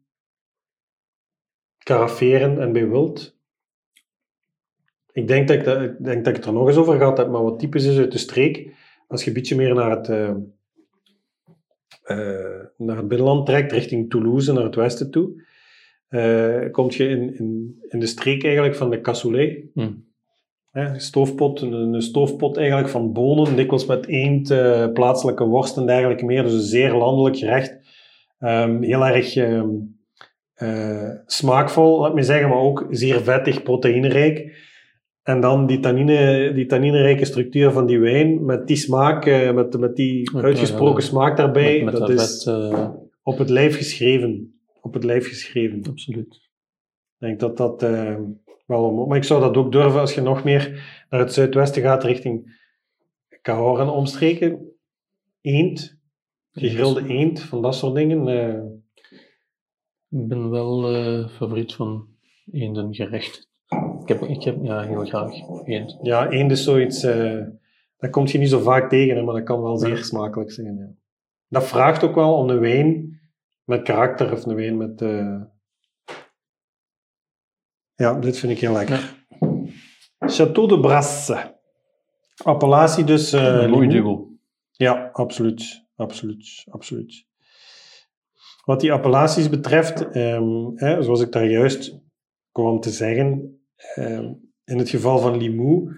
Caraferen 1.79 2.61
en 2.61 2.73
bij 2.73 2.89
wild. 2.89 3.37
Ik 5.13 5.29
denk 5.29 5.49
dat 5.49 5.59
ik, 5.59 6.05
denk 6.05 6.25
dat 6.25 6.27
ik 6.27 6.37
het 6.37 6.45
er 6.45 6.53
nog 6.53 6.67
eens 6.67 6.77
over 6.77 6.97
gehad 6.97 7.19
heb, 7.19 7.29
maar 7.29 7.43
wat 7.43 7.59
typisch 7.59 7.85
is 7.85 7.99
uit 7.99 8.13
de 8.13 8.19
streek, 8.19 8.73
als 9.07 9.23
je 9.23 9.29
een 9.29 9.37
beetje 9.37 9.57
meer 9.57 9.75
naar 9.75 9.91
het, 9.91 10.09
eh, 10.09 10.29
eh, 10.29 10.35
naar 12.77 12.97
het 12.97 13.09
binnenland 13.09 13.47
trekt, 13.47 13.73
richting 13.73 14.11
Toulouse, 14.11 14.53
naar 14.53 14.65
het 14.65 14.75
westen 14.75 15.11
toe, 15.11 15.43
eh 16.09 16.71
kom 16.71 16.91
je 16.91 17.09
in, 17.09 17.39
in, 17.39 17.77
in 17.89 17.99
de 17.99 18.07
streek 18.07 18.45
eigenlijk 18.45 18.77
van 18.77 18.91
de 18.91 19.01
cassoulet. 19.01 19.65
Hm. 19.75 19.91
Hè, 20.71 20.85
een 20.85 21.01
stoofpot, 21.01 21.61
een, 21.61 21.73
een 21.73 22.03
stoofpot 22.03 22.57
eigenlijk 22.57 22.89
van 22.89 23.13
bonen, 23.13 23.57
dikwijls 23.57 23.87
met 23.87 24.07
eend, 24.07 24.51
eh, 24.51 24.93
plaatselijke 24.93 25.45
worst 25.45 25.77
en 25.77 25.87
dergelijke 25.87 26.25
meer. 26.25 26.43
Dus 26.43 26.53
een 26.53 26.61
zeer 26.61 26.95
landelijk 26.95 27.37
gerecht. 27.37 27.79
Ehm, 28.39 28.83
heel 28.83 29.07
erg 29.07 29.37
eh, 30.55 31.11
smaakvol, 31.27 32.01
laat 32.01 32.15
me 32.15 32.23
zeggen, 32.23 32.49
maar 32.49 32.59
ook 32.59 32.87
zeer 32.91 33.23
vettig, 33.23 33.63
proteïnerijk. 33.63 34.67
En 35.29 35.41
dan 35.41 35.67
die, 35.67 35.81
tannine, 35.81 36.53
die 36.55 36.67
tanninerijke 36.67 37.25
structuur 37.25 37.73
van 37.73 37.87
die 37.87 37.99
wijn, 37.99 38.45
met 38.45 38.67
die 38.67 38.77
smaak, 38.77 39.27
eh, 39.27 39.53
met, 39.55 39.79
met 39.79 39.97
die 39.97 40.31
Met, 40.33 40.45
uitgesproken 40.45 41.03
eh, 41.03 41.09
smaak 41.09 41.37
daarbij, 41.37 41.83
met, 41.83 41.93
met 41.93 42.01
dat 42.01 42.11
is 42.11 42.43
vet, 42.43 42.55
eh, 42.55 42.91
op 43.23 43.39
het 43.39 43.49
lijf 43.51 43.77
geschreven. 43.77 44.61
Op 44.81 44.95
het 44.95 45.05
lijf 45.05 45.29
geschreven. 45.29 45.83
absoluut. 45.89 46.35
Ik 46.35 47.27
denk 47.27 47.41
dat 47.41 47.57
dat 47.57 47.83
eh, 47.83 48.17
wel. 48.67 49.07
Maar 49.07 49.17
ik 49.17 49.25
zou 49.25 49.41
dat 49.41 49.57
ook 49.57 49.73
durven 49.73 50.01
als 50.01 50.15
je 50.15 50.21
nog 50.21 50.45
meer 50.45 50.65
naar 51.11 51.21
het 51.21 51.33
zuidwesten 51.33 51.83
gaat, 51.83 52.05
richting 52.05 52.61
Cahors 53.43 53.81
en 53.81 53.89
omstreken. 53.89 54.73
Eend, 55.41 55.99
gegrilde 56.53 57.09
eend, 57.09 57.41
van 57.41 57.63
dat 57.63 57.75
soort 57.75 57.95
dingen. 57.95 58.29
eh, 58.29 58.63
Ik 60.21 60.29
ben 60.29 60.51
wel 60.51 60.95
eh, 60.95 61.29
favoriet 61.29 61.75
van 61.75 62.07
eenden 62.53 62.95
gerecht. 62.95 63.48
Ik 64.01 64.09
heb, 64.09 64.23
ik 64.23 64.43
heb 64.43 64.57
ja, 64.63 64.81
heel 64.83 65.05
graag 65.05 65.33
eend. 65.65 65.99
ja, 66.03 66.29
eend 66.31 66.51
is 66.51 66.65
zoiets. 66.65 67.03
eh 67.03 67.41
dat 67.99 68.11
komt 68.11 68.31
je 68.31 68.39
niet 68.39 68.49
zo 68.49 68.61
vaak 68.61 68.89
tegen, 68.91 69.17
hè, 69.17 69.23
maar 69.23 69.35
dat 69.35 69.43
kan 69.45 69.63
wel 69.63 69.77
zeer 69.79 69.97
Ja. 69.97 70.03
smakelijk 70.03 70.51
zijn. 70.53 70.77
Ja. 70.77 70.89
Dat 71.49 71.65
vraagt 71.65 72.03
ook 72.05 72.15
wel 72.15 72.35
om 72.35 72.51
een 72.51 72.59
wijn 72.61 73.21
met 73.65 73.83
karakter 73.83 74.33
of 74.33 74.45
een 74.47 74.55
wijn 74.55 74.77
met. 74.77 75.01
eh, 75.03 75.41
Ja, 77.95 78.15
dit 78.15 78.39
vind 78.39 78.53
ik 78.53 78.59
heel 78.59 78.73
lekker. 78.73 79.27
Château 80.27 80.67
de 80.69 80.79
Brasse. 80.81 81.57
Appellatie 82.45 83.05
dus. 83.05 83.33
eh, 83.33 83.43
Een 83.63 83.71
mooi 83.71 83.89
dubbel. 83.89 84.39
Ja, 84.73 85.11
absoluut. 85.13 85.87
Absoluut. 85.97 86.65
Absoluut. 86.71 87.27
Wat 88.65 88.81
die 88.81 88.93
appellaties 88.93 89.49
betreft, 89.49 90.11
ehm, 90.11 90.71
hè, 90.75 91.03
zoals 91.03 91.21
ik 91.21 91.33
daar 91.33 91.47
juist 91.47 91.99
kwam 92.63 92.81
te 92.81 92.91
zeggen, 92.91 93.61
ehm, 93.95 94.33
in 94.65 94.79
het 94.79 94.89
geval 94.89 95.19
van 95.19 95.37
Limoux, 95.37 95.93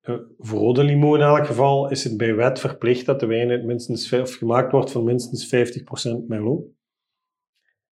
eh, 0.00 0.14
voor 0.38 0.58
rode 0.58 0.84
Limoux 0.84 1.18
in 1.18 1.24
elk 1.24 1.46
geval, 1.46 1.90
is 1.90 2.04
het 2.04 2.16
bij 2.16 2.34
wet 2.34 2.60
verplicht 2.60 3.06
dat 3.06 3.20
de 3.20 3.26
wijn 3.26 3.50
uit 3.50 3.64
minstens, 3.64 4.12
of 4.12 4.34
gemaakt 4.34 4.72
wordt 4.72 4.90
van 4.90 5.04
minstens 5.04 5.46
50% 5.46 6.28
Merlot. 6.28 6.64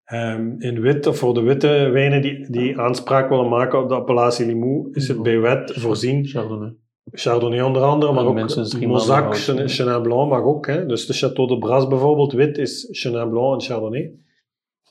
Ehm, 0.04 0.54
in 0.58 0.80
wit, 0.80 1.06
of 1.06 1.18
voor 1.18 1.34
de 1.34 1.42
witte 1.42 1.88
wijnen 1.92 2.22
die, 2.22 2.50
die 2.50 2.78
aanspraak 2.78 3.28
willen 3.28 3.48
maken 3.48 3.82
op 3.82 3.88
de 3.88 3.94
appellatie 3.94 4.46
Limoux, 4.46 4.96
is 4.96 5.08
het 5.08 5.22
bij 5.22 5.40
wet 5.40 5.72
voorzien 5.72 6.26
Chardonnay. 6.26 6.74
Chardonnay 7.12 7.60
onder 7.60 7.82
andere, 7.82 8.12
maar 8.12 8.24
ook 8.24 8.34
Mozac, 8.86 9.24
maanden 9.24 9.68
Chenin 9.68 10.02
Blanc 10.02 10.30
mag 10.30 10.42
ook. 10.42 10.66
Hè? 10.66 10.86
Dus 10.86 11.06
de 11.06 11.14
Château 11.14 11.48
de 11.48 11.58
Brasse 11.58 11.88
bijvoorbeeld, 11.88 12.32
wit 12.32 12.58
is 12.58 12.88
Chenin 12.90 13.28
Blanc 13.28 13.60
en 13.60 13.66
Chardonnay. 13.66 14.14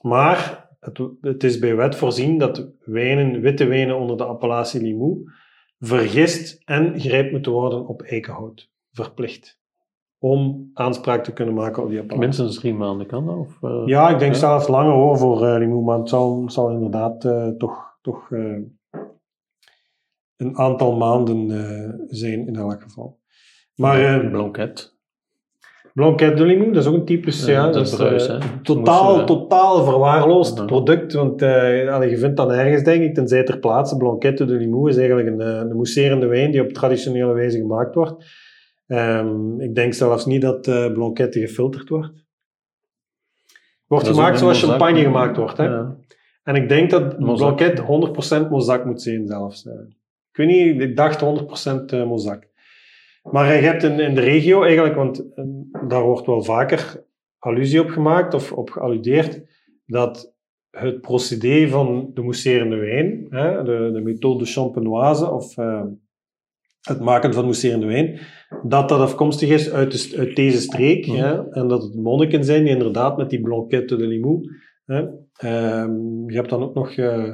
Maar 0.01 0.68
het, 0.79 0.99
het 1.21 1.43
is 1.43 1.59
bij 1.59 1.75
wet 1.75 1.95
voorzien 1.95 2.37
dat 2.37 2.67
wijnen, 2.85 3.41
witte 3.41 3.65
wijnen 3.65 3.97
onder 3.97 4.17
de 4.17 4.23
appellatie 4.23 4.81
Limoux 4.81 5.31
vergist 5.79 6.61
en 6.65 6.99
gerijpt 7.01 7.31
moeten 7.31 7.51
worden 7.51 7.87
op 7.87 8.01
eikenhout. 8.01 8.71
Verplicht. 8.91 9.57
Om 10.17 10.69
aanspraak 10.73 11.23
te 11.23 11.33
kunnen 11.33 11.53
maken 11.53 11.83
op 11.83 11.89
die 11.89 11.99
appellatie. 11.99 12.27
Minstens 12.27 12.59
drie 12.59 12.73
maanden 12.73 13.07
kan 13.07 13.25
dat? 13.25 13.35
Of, 13.37 13.63
eh, 13.63 13.83
Ja, 13.85 14.09
ik 14.09 14.19
denk 14.19 14.33
Ja. 14.33 14.39
zelfs 14.39 14.67
langer 14.67 14.91
hoor 14.93 15.17
voor 15.17 15.45
eh 15.47 15.57
Limoux, 15.57 15.85
maar 15.85 15.97
het 15.99 16.09
zal, 16.09 16.49
zal 16.49 16.69
inderdaad 16.69 17.25
eh, 17.25 17.47
toch, 17.47 17.97
toch 18.01 18.31
een 20.37 20.57
aantal 20.57 20.97
maanden 20.97 21.49
zijn 22.07 22.47
in 22.47 22.55
elk 22.55 22.81
geval. 22.81 23.19
Maar 23.75 23.99
eh 24.23 24.31
Blanquet. 24.31 24.97
Blanquet 25.99 26.37
de 26.37 26.45
Limoux, 26.45 26.73
dat 26.73 26.83
is 26.83 26.89
ook 26.89 26.95
een 26.95 27.05
typisch, 27.05 27.45
Ja, 27.45 27.51
ja, 27.51 27.71
dat 27.71 27.85
is 27.85 27.91
is 27.91 27.97
bruis, 27.97 28.27
eh, 28.27 28.41
totaal, 28.63 29.25
totaal 29.25 29.83
verwaarloosd 29.83 30.65
product, 30.65 31.13
want 31.13 31.41
eh, 31.41 31.93
allee, 31.93 32.09
je 32.09 32.17
vindt 32.17 32.37
dat 32.37 32.47
nergens, 32.47 32.83
denk 32.83 33.03
ik, 33.03 33.13
tenzij 33.13 33.43
ter 33.43 33.59
plaatse. 33.59 33.97
Blanquet 33.97 34.37
de 34.37 34.45
Limoux 34.45 34.89
is 34.89 34.97
eigenlijk 34.97 35.27
een, 35.27 35.41
eh, 35.41 35.47
een 35.47 35.75
mousserende 35.75 36.25
wijn 36.27 36.51
die 36.51 36.61
op 36.61 36.69
traditionele 36.69 37.33
wijze 37.33 37.57
gemaakt 37.57 37.95
wordt. 37.95 38.25
Ehm, 38.87 39.59
ik 39.61 39.75
denk 39.75 39.93
zelfs 39.93 40.25
niet 40.25 40.41
dat 40.41 40.67
eh 40.67 40.91
Blanquet 40.93 41.35
gefilterd 41.35 41.89
wordt. 41.89 42.13
Wordt 43.87 44.05
Dat 44.05 44.15
gemaakt 44.15 44.39
zoals 44.39 44.63
champagne 44.63 45.01
gemaakt 45.01 45.37
wordt. 45.37 45.57
Hè? 45.57 45.63
Ja. 45.63 45.95
En 46.43 46.55
ik 46.55 46.69
denk 46.69 46.89
dat 46.89 47.19
Mozac. 47.19 47.55
Blanquet 47.57 47.79
100% 47.79 48.49
Mozac 48.49 48.85
moet 48.85 49.01
zijn 49.01 49.27
zelfs. 49.27 49.65
Ik 50.31 50.37
weet 50.37 50.47
niet, 50.47 50.81
ik 50.81 50.95
dacht 50.95 51.21
100% 51.21 51.93
eh, 51.93 52.05
Mozac. 52.05 52.48
Maar 53.31 53.55
je 53.55 53.61
hebt 53.61 53.83
in, 53.83 53.99
in 53.99 54.15
de 54.15 54.21
regio 54.21 54.63
eigenlijk, 54.63 54.95
want 54.95 55.33
eh, 55.33 55.45
daar 55.87 56.03
wordt 56.03 56.25
wel 56.25 56.43
vaker 56.43 57.07
allusie 57.39 57.81
op 57.81 57.89
gemaakt 57.89 58.33
of 58.33 58.51
op 58.51 58.69
gealludeerd, 58.69 59.41
dat 59.85 60.33
het 60.69 61.01
procedé 61.01 61.67
van 61.67 62.11
de 62.13 62.21
mousserende 62.21 62.75
wijn, 62.75 63.25
hè, 63.29 63.63
de, 63.63 63.89
de 63.93 64.01
methode 64.01 64.45
champenoise 64.45 65.31
of 65.31 65.57
eh, 65.57 65.83
het 66.81 66.99
maken 66.99 67.33
van 67.33 67.43
mousserende 67.43 67.85
wijn, 67.85 68.19
dat 68.63 68.89
dat 68.89 68.99
afkomstig 68.99 69.49
is 69.49 69.71
uit, 69.71 69.91
de, 69.91 70.17
uit 70.17 70.35
deze 70.35 70.61
streek. 70.61 71.07
Mhm. 71.07 71.17
hè, 71.17 71.49
en 71.51 71.67
dat 71.67 71.83
het 71.83 71.95
monniken 71.95 72.43
zijn 72.43 72.63
die 72.63 72.73
inderdaad 72.73 73.17
met 73.17 73.29
die 73.29 73.41
blanquette 73.41 73.95
de 73.95 74.07
Limoux. 74.07 74.49
Hè, 74.85 75.05
ehm, 75.33 76.29
je 76.29 76.35
hebt 76.35 76.49
dan 76.49 76.63
ook 76.63 76.73
nog 76.73 76.91
eh, 76.91 77.33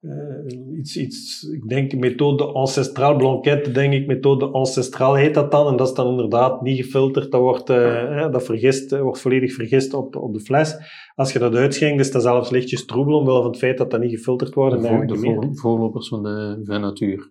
eh, 0.00 0.78
iets, 0.78 0.96
iets, 0.96 1.42
ik 1.42 1.68
denk 1.68 1.94
methode 1.94 2.44
ancestrale 2.44 3.16
blanquette, 3.16 3.70
denk 3.70 3.92
ik, 3.92 4.06
methode 4.06 4.46
ancestrale 4.46 5.18
heet 5.18 5.34
dat 5.34 5.50
dan. 5.50 5.66
En 5.66 5.76
dat 5.76 5.88
is 5.88 5.94
dan 5.94 6.08
inderdaad 6.10 6.62
niet 6.62 6.84
gefilterd, 6.84 7.30
dat 7.30 7.40
wordt, 7.40 7.70
eh, 7.70 8.32
dat 8.32 8.44
vergist, 8.44 8.92
eh, 8.92 9.00
wordt 9.00 9.20
volledig 9.20 9.52
vergist 9.52 9.94
op, 9.94 10.16
op 10.16 10.34
de 10.34 10.40
fles. 10.40 10.76
Als 11.14 11.32
je 11.32 11.38
dat 11.38 11.54
uitschenkt, 11.54 12.00
is 12.00 12.10
dat 12.10 12.22
zelfs 12.22 12.50
lichtjes 12.50 12.84
troebel, 12.84 13.18
omwille 13.18 13.40
van 13.40 13.50
het 13.50 13.58
feit 13.58 13.78
dat 13.78 13.90
dat 13.90 14.00
niet 14.00 14.10
gefilterd 14.10 14.54
wordt. 14.54 14.82
De, 14.82 14.88
voor, 14.88 15.06
de 15.06 15.16
voor- 15.16 15.48
voorlopers 15.52 16.08
van 16.08 16.22
de 16.22 16.60
Vin 16.64 16.80
Natuur. 16.80 17.30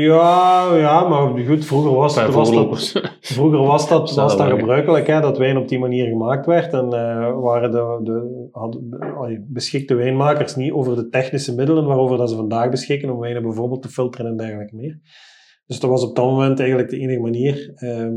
Ja, 0.00 0.74
ja, 0.76 1.08
maar 1.08 1.44
goed, 1.46 1.64
vroeger 1.64 1.92
was, 1.94 2.16
Enfin, 2.16 2.32
was 2.34 2.52
dat, 2.52 2.92
vroeger 3.20 3.58
was 3.58 3.88
dat, 3.88 4.14
was 4.14 4.36
dat 4.36 4.48
gebruikelijk, 4.48 5.06
hè, 5.06 5.20
dat 5.20 5.38
wijn 5.38 5.56
op 5.56 5.68
die 5.68 5.78
manier 5.78 6.06
gemaakt 6.06 6.46
werd. 6.46 6.72
En 6.72 6.92
eh, 6.92 7.40
waren 7.40 7.70
de, 7.70 8.00
de, 8.02 8.48
hadden, 8.52 8.90
de- 8.90 9.44
beschikte 9.48 9.94
wijnmakers 9.94 10.56
niet 10.56 10.72
over 10.72 10.96
de 10.96 11.08
technische 11.08 11.54
middelen 11.54 11.84
waarover 11.86 12.16
dat 12.16 12.30
ze 12.30 12.36
vandaag 12.36 12.70
beschikken 12.70 13.10
om 13.10 13.18
wijnen 13.18 13.42
bijvoorbeeld 13.42 13.82
te 13.82 13.88
filteren 13.88 14.26
en 14.30 14.36
dergelijke 14.36 14.76
meer. 14.76 14.98
Dus 15.66 15.80
dat 15.80 15.90
was 15.90 16.04
op 16.04 16.16
dat 16.16 16.24
moment 16.24 16.58
eigenlijk 16.58 16.90
de 16.90 16.98
enige 16.98 17.20
manier 17.20 17.72
ehm, 17.74 18.14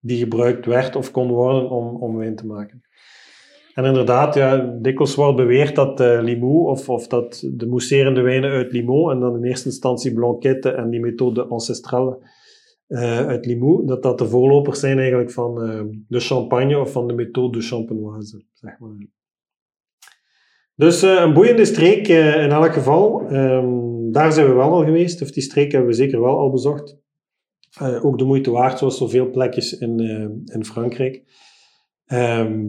die 0.00 0.18
gebruikt 0.18 0.66
werd 0.66 0.96
of 0.96 1.10
kon 1.10 1.28
worden 1.28 1.70
om, 1.70 2.02
om 2.02 2.16
wijn 2.16 2.36
te 2.36 2.46
maken. 2.46 2.82
En 3.74 3.84
inderdaad, 3.84 4.34
ja, 4.34 4.76
dikwijls 4.80 5.14
wordt 5.14 5.36
beweerd 5.36 5.74
dat 5.74 6.00
eh 6.00 6.22
Limoux, 6.22 6.70
of, 6.70 6.88
of 6.88 7.06
dat 7.06 7.48
de 7.52 7.66
mousserende 7.66 8.20
wijnen 8.20 8.50
uit 8.50 8.72
Limoux, 8.72 9.12
en 9.12 9.20
dan 9.20 9.36
in 9.36 9.44
eerste 9.44 9.68
instantie 9.68 10.12
Blanquette 10.12 10.70
en 10.70 10.90
die 10.90 11.00
methode 11.00 11.44
ancestrale 11.44 12.18
eh, 12.86 13.26
uit 13.26 13.46
Limoux, 13.46 13.86
dat 13.86 14.02
dat 14.02 14.18
de 14.18 14.26
voorlopers 14.26 14.80
zijn 14.80 14.98
eigenlijk 14.98 15.30
van 15.30 15.62
eh, 15.62 15.82
de 16.08 16.20
champagne 16.20 16.78
of 16.78 16.92
van 16.92 17.06
de 17.06 17.14
methode 17.14 17.60
champenoise, 17.60 18.44
zeg 18.52 18.78
maar. 18.78 18.90
Dus 20.74 21.02
een 21.02 21.32
boeiende 21.32 21.64
streek 21.64 22.08
in 22.08 22.50
elk 22.50 22.72
geval. 22.72 23.28
Ehm, 23.28 24.10
daar 24.10 24.32
zijn 24.32 24.46
we 24.46 24.52
wel 24.52 24.72
al 24.72 24.84
geweest, 24.84 25.22
of 25.22 25.30
die 25.30 25.42
streek 25.42 25.72
hebben 25.72 25.90
we 25.90 25.96
zeker 25.96 26.20
wel 26.20 26.38
al 26.38 26.50
bezocht. 26.50 26.98
Ook 28.02 28.18
de 28.18 28.24
moeite 28.24 28.50
waard, 28.50 28.78
zoals 28.78 28.96
zoveel 28.96 29.30
plekjes 29.30 29.78
in, 29.78 30.00
in 30.44 30.64
Frankrijk. 30.64 31.22
Ehm 32.04 32.66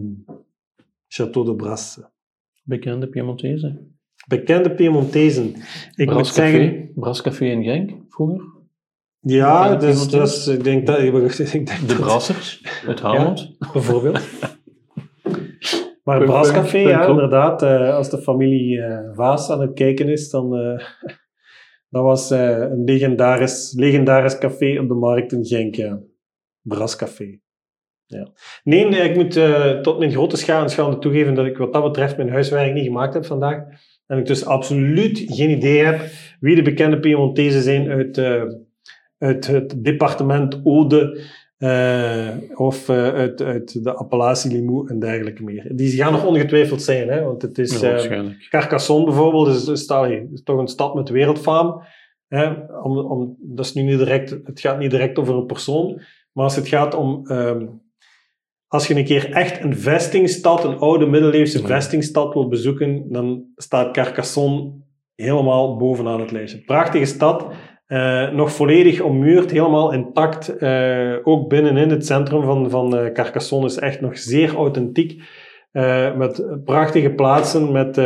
Château 1.16 1.44
de 1.44 1.54
Brasse. 1.56 2.10
Bekende 2.62 3.08
Piemontese. 3.08 3.86
Bekende 4.28 4.74
Piemontezen. 4.74 5.54
Ik 5.94 6.12
moet 6.12 6.26
zeggen... 6.26 6.90
Brascafé. 6.94 7.44
In 7.44 7.62
Genk, 7.62 7.90
vroeger. 8.08 8.44
Ja, 9.20 9.62
Bekende 9.62 9.86
dus, 9.86 10.08
dus 10.08 10.46
ik 10.48 10.64
denk 10.64 10.86
dat... 10.86 10.98
Ik 10.98 11.12
denk 11.12 11.66
De 11.80 11.86
dat- 11.86 11.96
Brassers 11.96 12.66
uit 12.86 13.00
Hamond. 13.00 13.56
bijvoorbeeld. 13.72 14.20
Maar 16.04 16.24
Brascafé, 16.24 16.78
ja, 16.78 17.06
inderdaad. 17.06 17.62
eh, 17.62 17.94
als 17.94 18.10
de 18.10 18.18
familie 18.22 18.80
eh, 18.82 19.14
Vaas 19.14 19.50
aan 19.50 19.60
het 19.60 19.72
kijken 19.72 20.08
is, 20.08 20.30
dan... 20.30 20.56
eh, 20.56 20.78
dat 21.94 22.02
was 22.02 22.30
een 22.30 22.84
legendarisch, 22.84 23.72
legendarisch 23.76 24.38
café 24.38 24.78
op 24.80 24.88
de 24.88 24.94
markt 24.94 25.32
in 25.32 25.44
Genk, 25.44 25.74
ja. 25.74 26.00
Brascafé. 26.62 27.40
Ja. 28.06 28.28
Nee, 28.64 28.86
nee, 28.86 29.08
ik 29.08 29.16
moet 29.16 29.36
eh, 29.36 29.80
tot 29.80 29.98
mijn 29.98 30.10
grote 30.10 30.36
scha- 30.36 30.62
en 30.62 30.68
schande 30.68 30.98
toegeven 30.98 31.34
dat 31.34 31.46
ik 31.46 31.56
wat 31.56 31.72
dat 31.72 31.82
betreft 31.82 32.16
mijn 32.16 32.30
huiswerk 32.30 32.72
niet 32.72 32.84
gemaakt 32.84 33.14
heb 33.14 33.24
vandaag. 33.24 33.62
En 34.06 34.18
ik 34.18 34.26
dus 34.26 34.44
absoluut 34.44 35.24
geen 35.26 35.50
idee 35.50 35.84
heb 35.84 36.00
wie 36.40 36.54
de 36.54 36.62
bekende 36.62 37.00
Piemontezen 37.00 37.62
zijn 37.62 37.88
uit, 37.88 38.18
eh, 38.18 38.42
uit 39.18 39.46
het 39.46 39.84
departement 39.84 40.60
Ode 40.64 41.20
eh, 41.56 42.28
of 42.54 42.90
uit, 42.90 43.42
uit 43.42 43.84
de 43.84 43.94
appellatie 43.94 44.52
Limoux 44.52 44.90
en 44.90 44.98
dergelijke 44.98 45.42
meer. 45.42 45.70
Die 45.74 45.90
gaan 45.90 46.12
nog 46.12 46.26
ongetwijfeld 46.26 46.82
zijn, 46.82 47.08
hè, 47.08 47.22
want 47.22 47.42
het 47.42 47.58
is... 47.58 47.80
Ja. 47.80 48.24
Carcassonne 48.48 49.04
bijvoorbeeld 49.04 49.48
is, 49.48 49.68
is, 49.68 49.86
is 50.32 50.42
toch 50.42 50.58
een 50.58 50.68
stad 50.68 50.94
met 50.94 51.08
wereldfaam. 51.08 51.82
Hè? 52.28 52.50
Om, 52.82 52.98
om, 52.98 53.36
dat 53.40 53.64
is 53.64 53.74
nu 53.74 53.82
niet 53.82 53.98
direct, 53.98 54.30
het 54.30 54.60
gaat 54.60 54.78
niet 54.78 54.90
direct 54.90 55.18
over 55.18 55.34
een 55.34 55.46
persoon, 55.46 56.02
maar 56.32 56.44
als 56.44 56.56
het 56.56 56.68
gaat 56.68 56.94
om... 56.94 57.26
ehm, 57.26 57.66
als 58.68 58.86
je 58.86 58.94
een 58.94 59.04
keer 59.04 59.30
echt 59.32 59.64
een 59.64 59.76
vestingstad, 59.76 60.64
een 60.64 60.78
oude 60.78 61.06
middeleeuwse 61.06 61.60
Ja. 61.60 61.66
vestingstad 61.66 62.34
wil 62.34 62.48
bezoeken, 62.48 63.04
dan 63.08 63.44
staat 63.56 63.92
Carcassonne 63.92 64.72
helemaal 65.14 65.76
bovenaan 65.76 66.20
het 66.20 66.30
lijstje. 66.30 66.64
Prachtige 66.64 67.04
stad, 67.04 67.46
eh, 67.86 68.30
nog 68.30 68.52
volledig 68.52 69.00
ommuurd, 69.00 69.50
helemaal 69.50 69.92
intact. 69.92 70.56
Eh, 70.56 71.14
ook 71.22 71.48
binnenin 71.48 71.90
het 71.90 72.06
centrum 72.06 72.42
van, 72.42 72.70
van 72.70 72.96
eh, 72.96 73.12
Carcassonne 73.12 73.66
is 73.66 73.78
echt 73.78 74.00
nog 74.00 74.18
zeer 74.18 74.54
authentiek. 74.54 75.22
Met 76.16 76.46
prachtige 76.64 77.10
plaatsen, 77.10 77.72
met 77.72 77.96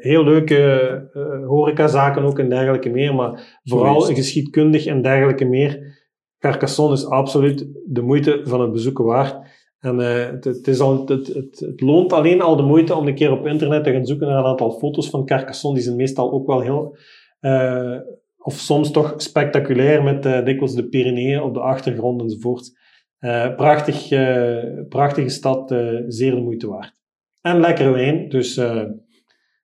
heel 0.00 0.24
leuke 0.24 1.10
horecazaken 1.46 2.22
ook 2.22 2.38
en 2.38 2.48
dergelijke 2.48 2.88
meer, 2.90 3.14
maar 3.14 3.58
vooral 3.64 4.00
geschiedkundig 4.00 4.86
en 4.86 5.02
dergelijke 5.02 5.44
meer. 5.44 5.98
Carcassonne 6.38 6.94
is 6.94 7.06
absoluut 7.06 7.66
de 7.86 8.02
moeite 8.02 8.40
van 8.44 8.60
het 8.60 8.72
bezoeken 8.72 9.04
waard. 9.04 9.36
En 9.84 10.00
eh, 10.00 10.30
het, 10.30 10.44
het, 10.44 10.68
is 10.68 10.80
al, 10.80 11.06
het, 11.06 11.26
het, 11.26 11.58
het 11.60 11.80
loont 11.80 12.12
alleen 12.12 12.40
al 12.40 12.56
de 12.56 12.62
moeite 12.62 12.94
om 12.94 13.06
een 13.06 13.14
keer 13.14 13.32
op 13.32 13.46
internet 13.46 13.84
te 13.84 13.92
gaan 13.92 14.06
zoeken 14.06 14.26
naar 14.26 14.38
een 14.38 14.44
aantal 14.44 14.70
foto's 14.70 15.10
van 15.10 15.26
Carcassonne. 15.26 15.76
Die 15.76 15.86
zijn 15.86 15.96
meestal 15.96 16.32
ook 16.32 16.46
wel 16.46 16.60
heel, 16.60 16.96
eh, 17.40 17.98
of 18.38 18.54
soms 18.54 18.90
toch 18.90 19.14
spectaculair, 19.16 20.02
met 20.02 20.26
eh, 20.26 20.44
dikwijls 20.44 20.74
de 20.74 20.88
Pyreneeën 20.88 21.42
op 21.42 21.54
de 21.54 21.60
achtergrond 21.60 22.20
enzovoort. 22.20 22.72
Eh, 23.18 23.54
prachtig, 23.54 24.10
eh, 24.10 24.86
prachtige 24.88 25.28
stad, 25.28 25.70
eh, 25.70 26.02
zeer 26.06 26.34
de 26.34 26.40
moeite 26.40 26.68
waard. 26.68 26.96
En 27.40 27.60
lekkere 27.60 27.90
wijn, 27.90 28.28
dus 28.28 28.56
eh, 28.56 28.84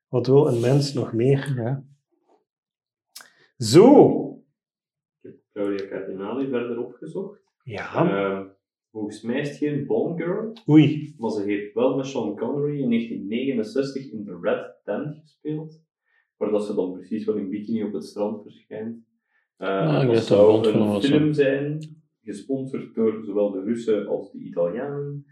wat 0.09 0.27
wil 0.27 0.49
een 0.49 0.61
mens 0.61 0.93
nog 0.93 1.13
meer? 1.13 1.53
Ja. 1.57 1.85
Zo! 3.57 4.17
Ik 5.21 5.31
heb 5.31 5.35
Claudia 5.53 5.89
Cardinali 5.89 6.49
verder 6.49 6.79
opgezocht. 6.79 7.41
Ja. 7.63 8.59
Volgens 8.91 9.23
mij 9.23 9.41
is 9.41 9.49
het 9.49 9.59
geen 9.59 9.87
Bond 9.87 10.23
Girl, 10.23 10.53
Oei. 10.69 11.15
maar 11.19 11.31
ze 11.31 11.43
heeft 11.43 11.75
wel 11.75 11.97
met 11.97 12.07
Sean 12.07 12.37
Connery 12.37 12.81
in 12.81 12.89
1969 12.89 14.13
in 14.13 14.25
The 14.25 14.39
Red 14.41 14.81
Tent 14.85 15.17
gespeeld. 15.23 15.83
Waar 16.37 16.51
dat 16.51 16.65
ze 16.65 16.75
dan 16.75 16.93
precies 16.93 17.25
wel 17.25 17.35
in 17.35 17.51
bikini 17.51 17.83
op 17.83 17.93
het 17.93 18.05
strand 18.05 18.43
verschijnt. 18.43 19.05
Dat 19.57 20.05
weet 20.05 20.15
dat 20.15 20.25
zou 20.25 20.69
een 20.69 21.03
film 21.03 21.33
zijn, 21.33 21.79
gesponsord 22.23 22.95
door 22.95 23.25
zowel 23.25 23.51
de 23.51 23.63
Russen 23.63 24.07
als 24.07 24.33
de 24.33 24.39
Italianen. 24.39 25.25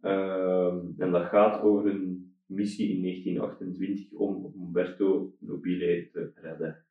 Ehm, 0.00 0.78
en 0.98 1.10
dat 1.10 1.24
gaat 1.24 1.62
over 1.62 1.90
een 1.90 2.34
missie 2.46 2.96
in 2.96 3.00
1928 3.00 4.12
om 4.12 4.54
Umberto 4.56 5.34
Nobile 5.38 6.08
te 6.12 6.32
redden. 6.34 6.84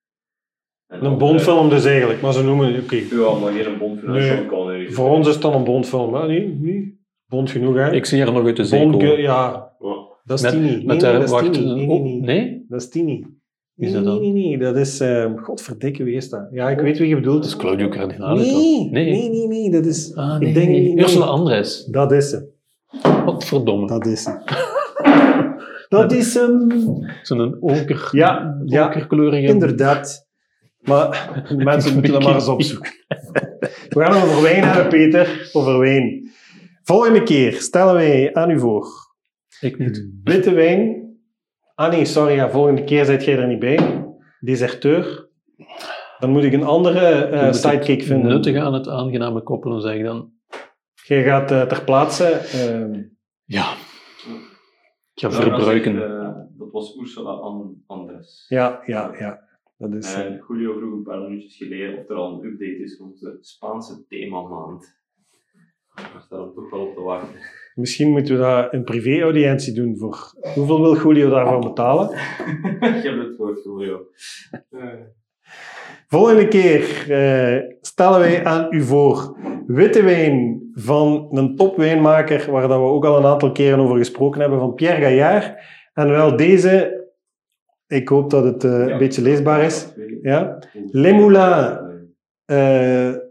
En 0.99 1.05
Een 1.05 1.17
Bondfilm 1.17 1.69
dus 1.69 1.85
eigenlijk, 1.85 2.21
maar 2.21 2.33
ze 2.33 2.43
noemen 2.43 2.73
het, 2.73 2.83
oké. 2.83 2.95
eh, 2.95 3.09
Ja, 3.11 3.33
maar 3.41 3.51
geen 3.51 3.77
Bondfilm, 3.77 4.11
Nee, 4.11 4.21
Sean 4.27 4.45
Connery. 4.45 4.91
Voor 4.91 5.09
ons 5.09 5.27
is 5.27 5.33
het 5.33 5.41
dan 5.43 5.53
een 5.53 5.63
Bondfilm, 5.63 6.13
hè? 6.13 6.27
Nee, 6.27 6.57
nee. 6.61 7.01
Bond 7.27 7.51
genoeg, 7.51 7.75
hè? 7.75 7.91
Ik 7.91 8.05
zie 8.05 8.21
er 8.21 8.33
nog 8.33 8.45
uit 8.45 8.55
de 8.55 8.63
zee 8.63 8.81
Bond, 8.81 8.91
komen. 8.93 9.21
ja, 9.21 9.71
Ja. 9.79 9.95
dat 10.23 10.37
is 10.37 10.43
Met, 10.43 10.51
Tini. 10.51 10.65
Nee, 10.69 10.85
met 10.85 10.97
nee, 11.01 11.05
haar- 11.05 11.13
dat 11.13 11.23
is 11.23 11.29
wacht. 11.29 11.51
Nee, 11.51 11.73
nee, 11.75 11.87
oh, 11.89 12.21
nee. 12.21 12.65
Dat 12.67 12.81
is 12.81 12.89
Tini. 12.89 13.25
Wie 13.73 13.87
is 13.87 13.93
nee, 13.93 14.03
dat 14.03 14.11
dan? 14.13 14.21
nee, 14.21 14.31
nee, 14.31 14.43
nee, 14.47 14.57
dat 14.57 14.75
is... 14.77 14.99
eh 14.99 15.25
godverdikke, 15.35 16.03
wie 16.03 16.15
is 16.15 16.29
dat? 16.29 16.47
Ja, 16.51 16.69
ik 16.69 16.79
weet 16.79 16.97
wie 16.97 17.07
je 17.07 17.15
bedoelt. 17.15 17.35
Dat 17.41 17.45
is 17.45 17.55
Claudio 17.57 17.87
Cardinale, 17.87 18.39
nee, 18.39 18.49
toch? 18.51 18.61
nee, 18.61 18.89
Nee. 19.09 19.29
nee, 19.29 19.47
nee, 19.47 19.71
dat 19.71 19.85
is... 19.85 20.15
Ah, 20.15 20.35
Ik 20.35 20.39
nee. 20.41 20.53
denk 20.53 20.69
niet- 20.69 20.93
nee. 20.93 21.03
Ursula 21.03 21.25
Andres. 21.25 21.85
Dat 21.85 22.11
is 22.11 22.29
ze. 22.29 22.51
Wat 23.25 23.45
verdomme. 23.45 23.87
Dat 23.87 24.05
is 24.05 24.23
ze. 24.23 24.31
Dat 25.89 26.11
is 26.11 26.33
hem. 26.33 26.67
Zo'n 27.21 27.57
oker, 27.59 28.09
Ja, 28.11 28.57
ja, 28.65 28.85
okerkleurige... 28.87 29.47
inderdaad. 29.47 30.27
Maar 30.83 31.31
mensen 31.57 31.93
moeten 31.93 32.11
dat 32.13 32.23
maar 32.23 32.33
eens 32.33 32.47
opzoeken. 32.47 32.91
We 33.89 34.03
gaan 34.05 34.23
over 34.23 34.41
wijn 34.41 34.63
hebben, 34.63 34.87
Peter. 34.89 35.49
Over 35.53 35.77
wijn. 35.79 36.31
Volgende 36.83 37.23
keer 37.23 37.53
stellen 37.53 37.93
wij 37.93 38.33
aan 38.33 38.49
u 38.49 38.59
voor 38.59 38.87
Ik 39.59 39.77
niet. 39.79 40.07
witte 40.23 40.53
wijn. 40.53 41.01
Ah 41.75 41.91
nee, 41.91 42.05
sorry, 42.05 42.33
ja, 42.33 42.49
volgende 42.49 42.83
keer 42.83 43.05
zit 43.05 43.23
jij 43.25 43.37
er 43.37 43.47
niet 43.47 43.59
bij. 43.59 44.05
Deserteur. 44.39 45.29
Dan 46.19 46.29
moet 46.29 46.43
ik 46.43 46.53
een 46.53 46.63
andere 46.63 46.99
eh, 47.25 47.43
moet 47.45 47.55
sidekick 47.55 48.03
vinden. 48.03 48.29
Nuttig 48.29 48.57
aan 48.57 48.73
het 48.73 48.87
aangename 48.87 49.41
koppelen, 49.43 49.81
zeg 49.81 49.95
ik 49.95 50.03
dan. 50.03 50.31
Jij 51.03 51.23
gaat 51.23 51.51
eh, 51.51 51.61
ter 51.61 51.83
plaatse. 51.83 52.25
eh, 52.25 52.99
Ja. 53.45 53.73
Ik 55.13 55.21
ga 55.21 55.31
verbruiken. 55.31 55.95
Dat, 55.95 56.09
eh, 56.09 56.29
dat 56.57 56.71
was 56.71 56.97
Ursula 57.01 57.29
An- 57.29 57.83
Andres. 57.87 58.45
ja, 58.47 58.81
ja, 58.85 59.15
ja. 59.19 59.42
Dat 59.89 59.93
is, 59.93 60.13
eh, 60.13 60.23
Julio 60.47 60.77
vroeg 60.77 60.93
een 60.93 61.03
paar 61.03 61.19
minuutjes 61.19 61.57
geleden 61.57 61.99
of 61.99 62.09
er 62.09 62.15
al 62.15 62.33
een 62.33 62.45
update 62.45 62.83
is 62.83 62.97
van 62.97 63.05
onze 63.07 63.37
Spaanse 63.41 64.05
themamaand. 64.07 65.01
Daar 65.95 66.21
staan 66.25 66.47
we 66.47 66.53
toch 66.53 66.69
wel 66.69 66.79
op 66.79 66.95
te 66.95 67.01
wachten. 67.01 67.39
misschien 67.75 68.11
moeten 68.11 68.35
we 68.35 68.41
dat 68.41 68.73
een 68.73 68.83
privé-audiëntie 68.83 69.73
doen. 69.73 69.97
Voor, 69.97 70.33
hoeveel 70.55 70.81
wil 70.81 70.95
Julio 70.95 71.29
daarvan 71.29 71.59
betalen? 71.59 72.09
Je 73.03 73.09
hebt 73.09 73.27
het 73.27 73.37
woord, 73.37 73.63
Julio. 73.63 74.07
Eh, 74.69 74.93
Volgende 76.07 76.47
keer 76.47 77.11
eh, 77.11 77.75
stellen 77.81 78.19
wij 78.19 78.45
aan 78.45 78.67
u 78.73 78.81
voor 78.81 79.37
witte 79.65 80.03
wijn 80.03 80.69
van 80.73 81.27
een 81.29 81.55
topwijnmaker, 81.55 82.51
waar 82.51 82.67
dat 82.67 82.79
we 82.79 82.85
ook 82.85 83.05
al 83.05 83.17
een 83.17 83.25
aantal 83.25 83.51
keren 83.51 83.79
over 83.79 83.97
gesproken 83.97 84.41
hebben, 84.41 84.59
van 84.59 84.73
Pierre 84.73 85.01
Gaillard. 85.01 85.53
En 85.93 86.09
wel 86.09 86.37
deze, 86.37 87.02
ik 87.93 88.07
hoop 88.09 88.29
dat 88.29 88.43
het 88.43 88.63
eh, 88.63 88.71
een 88.87 88.97
beetje 88.97 89.21
leesbaar 89.21 89.63
is. 89.63 89.87
Ja? 90.21 90.57
Volgens- 90.71 90.93
Les 90.93 91.11
Moulins. 91.13 91.81
Eh, 92.45 92.57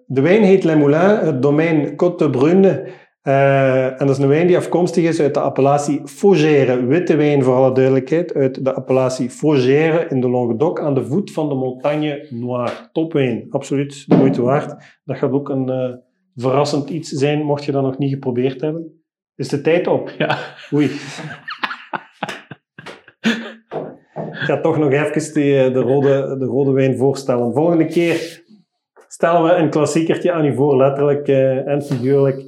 de 0.07 0.21
wijn 0.21 0.43
heet 0.43 0.65
Les 0.65 0.77
Moulins, 0.77 1.21
het 1.21 1.43
domein 1.43 1.91
Côte 1.93 2.17
de 2.17 2.31
Brune. 2.31 2.89
Eh, 3.23 3.85
en 4.01 4.07
dat 4.07 4.11
is 4.11 4.19
een 4.19 4.29
wijn 4.29 4.47
die 4.47 4.57
afkomstig 4.57 5.05
is 5.05 5.21
uit 5.21 5.35
de 5.35 5.41
appellatie 5.41 6.01
Faugère. 6.05 6.87
Witte 6.87 7.17
wijn, 7.17 7.43
voor 7.43 7.55
alle 7.55 7.73
duidelijkheid, 7.75 8.35
uit 8.35 8.65
de 8.65 8.75
appellatie 8.75 9.31
Faugère 9.31 10.07
in 10.09 10.21
de 10.21 10.29
Languedoc, 10.29 10.81
aan 10.81 10.95
de 10.95 11.05
voet 11.05 11.33
van 11.33 11.49
de 11.49 11.55
Montagne 11.55 12.27
Noire. 12.31 12.73
Topwijn, 12.93 13.47
absoluut 13.51 14.05
de 14.09 14.17
moeite 14.17 14.43
waard. 14.43 15.01
Dat 15.05 15.17
gaat 15.17 15.31
ook 15.33 15.49
een 15.49 16.01
verrassend 16.37 16.91
iets 16.91 17.09
zijn, 17.11 17.43
mocht 17.43 17.65
je 17.65 17.73
dat 17.73 17.83
nog 17.83 17.99
niet 17.99 18.11
geprobeerd 18.13 18.61
hebben. 18.61 19.03
Is 19.37 19.49
de 19.49 19.61
tijd 19.61 19.87
op? 19.87 20.11
Ja. 20.19 20.39
Oei. 20.75 20.91
Ik 24.43 24.49
ga 24.49 24.61
toch 24.61 24.79
nog 24.79 24.93
even 24.93 25.35
die, 25.35 25.59
eh, 25.59 25.73
de, 25.73 25.81
rode, 25.81 26.37
de 26.39 26.45
rode 26.45 26.73
wijn 26.73 26.97
voorstellen. 26.97 27.53
Volgende 27.53 27.87
keer 27.87 28.43
stellen 29.09 29.43
we 29.43 29.53
een 29.53 29.71
klassiekertje 29.71 30.33
aan 30.33 30.45
u 30.45 30.55
voor, 30.55 30.77
letterlijk 30.77 31.29
eh, 31.29 31.67
en 31.67 31.83
figuurlijk. 31.83 32.45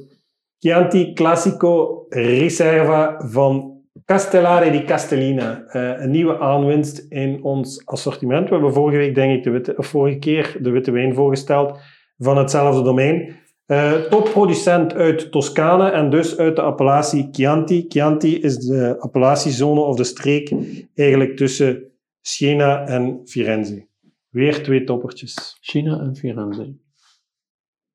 Chianti 0.59 1.13
Classico 1.13 2.05
Riserva 2.09 3.21
van 3.25 3.81
Castellare 4.05 4.71
di 4.71 4.83
Castellina. 4.83 5.63
Eh, 5.67 6.01
een 6.03 6.11
nieuwe 6.11 6.39
aanwinst 6.39 7.05
in 7.09 7.43
ons 7.43 7.85
assortiment. 7.85 8.47
We 8.47 8.53
hebben 8.53 8.73
vorige 8.73 8.97
week, 8.97 9.15
denk 9.15 9.37
ik, 9.37 9.43
de 9.43 9.49
witte, 9.49 9.73
vorige 9.77 10.17
keer 10.17 10.57
de 10.61 10.69
witte 10.69 10.91
wijn 10.91 11.13
voorgesteld 11.13 11.79
van 12.17 12.37
hetzelfde 12.37 12.83
domein. 12.83 13.35
Eh, 13.65 13.93
topproducent 13.93 14.93
uit 14.93 15.31
Toscane 15.31 15.89
en 15.89 16.09
dus 16.09 16.37
uit 16.37 16.55
de 16.55 16.61
appellatie 16.61 17.29
Chianti. 17.31 17.85
Chianti 17.87 18.39
is 18.39 18.57
de 18.57 18.95
appellatiezone 18.99 19.79
of 19.79 19.95
de 19.95 20.03
streek 20.03 20.53
eigenlijk 20.95 21.37
tussen 21.37 21.83
Siena 22.21 22.87
en 22.87 23.21
Firenze. 23.25 23.87
Weer 24.29 24.63
twee 24.63 24.83
toppertjes. 24.83 25.57
China 25.61 25.99
en 25.99 26.15
Firenze. 26.15 26.75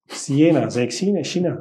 Siena, 0.04 0.70
zei 0.70 0.84
ik 0.84 0.92
China? 0.92 1.22
China. 1.22 1.60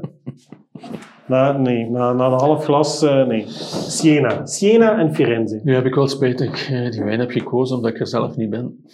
Na, 1.28 1.58
nee, 1.58 1.90
na, 1.90 2.14
na 2.14 2.26
een 2.26 2.40
half 2.40 2.64
glas, 2.64 3.02
eh, 3.02 3.26
nee. 3.26 3.46
Siena. 3.48 4.46
Siena 4.46 5.00
en 5.00 5.16
Firenze. 5.16 5.62
Nu 5.64 5.74
heb 5.74 5.86
ik 5.86 5.96
wel 5.96 6.08
spijt 6.08 6.38
dat 6.38 6.48
ik 6.48 6.68
eh, 6.72 6.92
die 6.92 7.04
wijn 7.04 7.20
heb 7.20 7.32
gekozen, 7.32 7.76
omdat 7.76 7.92
ik 7.92 8.00
er 8.00 8.08
zelf 8.08 8.36
niet 8.36 8.50
ben. 8.50 8.86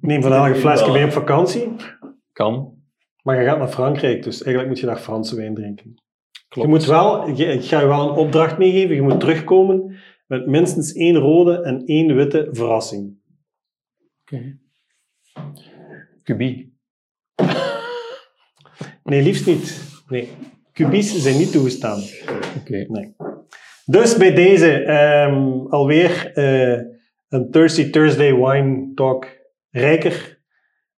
Neem 0.00 0.22
vandaag 0.22 0.48
een 0.48 0.56
flesje 0.56 0.90
mee 0.90 1.04
op 1.04 1.12
vakantie. 1.12 1.74
Kan. 2.34 2.82
Maar 3.22 3.40
je 3.40 3.46
gaat 3.46 3.58
naar 3.58 3.68
Frankrijk, 3.68 4.22
dus 4.22 4.34
eigenlijk 4.42 4.68
moet 4.68 4.78
je 4.80 4.86
daar 4.86 4.96
Franse 4.98 5.36
wijn 5.36 5.54
drinken. 5.54 5.94
Klopt. 6.48 6.68
Je 6.68 6.74
moet 6.74 6.84
wel, 6.84 7.28
je- 7.30 7.44
ik 7.46 7.64
ga 7.64 7.80
je 7.80 7.86
wel 7.86 8.08
een 8.10 8.16
opdracht 8.16 8.58
meegeven. 8.58 8.94
Je 8.94 9.02
moet 9.02 9.20
terugkomen 9.20 9.96
met 10.26 10.46
minstens 10.46 10.92
één 10.92 11.16
rode 11.16 11.62
en 11.62 11.82
één 11.84 12.14
witte 12.14 12.48
verrassing. 12.50 13.16
Oké. 14.22 14.58
Cubi. 16.22 16.72
Nee, 19.04 19.22
liefst 19.22 19.46
niet. 19.46 19.82
Nee. 20.08 20.28
Cubies 20.72 21.22
zijn 21.22 21.38
niet 21.38 21.52
toegestaan. 21.52 22.00
Oké. 22.60 22.86
Dus 23.84 24.16
bij 24.16 24.34
deze 24.34 24.72
ehm, 24.84 25.66
alweer 25.66 26.32
eh, 26.34 26.82
een 27.28 27.50
Thirsty 27.50 27.90
Thursday 27.90 28.34
Wine 28.34 28.92
Talk 28.94 29.26
rijker. 29.70 30.33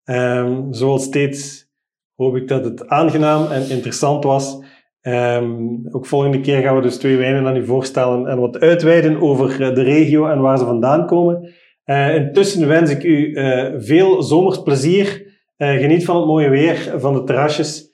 Ehm, 0.05 0.71
zoals 0.71 1.03
steeds 1.03 1.69
hoop 2.15 2.35
ik 2.35 2.47
dat 2.47 2.65
het 2.65 2.87
aangenaam 2.87 3.51
en 3.51 3.69
interessant 3.69 4.23
was. 4.23 4.63
Ehm, 5.01 5.55
ook 5.91 6.05
volgende 6.05 6.41
keer 6.41 6.61
gaan 6.61 6.75
we 6.75 6.81
dus 6.81 6.97
twee 6.97 7.17
wijnen 7.17 7.47
aan 7.47 7.55
u 7.55 7.65
voorstellen 7.65 8.27
en 8.27 8.39
wat 8.39 8.59
uitweiden 8.59 9.21
over 9.21 9.61
eh, 9.61 9.75
de 9.75 9.83
regio 9.83 10.27
en 10.27 10.39
waar 10.41 10.57
ze 10.57 10.65
vandaan 10.65 11.05
komen. 11.05 11.53
Eh, 11.85 12.15
intussen 12.15 12.67
wens 12.67 12.91
ik 12.91 13.03
u 13.03 13.33
eh, 13.33 13.73
veel 13.77 14.23
zomers 14.23 14.61
plezier. 14.61 15.33
Eh, 15.55 15.73
geniet 15.73 16.05
van 16.05 16.15
het 16.15 16.25
mooie 16.25 16.49
weer, 16.49 16.93
van 16.97 17.13
de 17.13 17.23
terrasjes. 17.23 17.93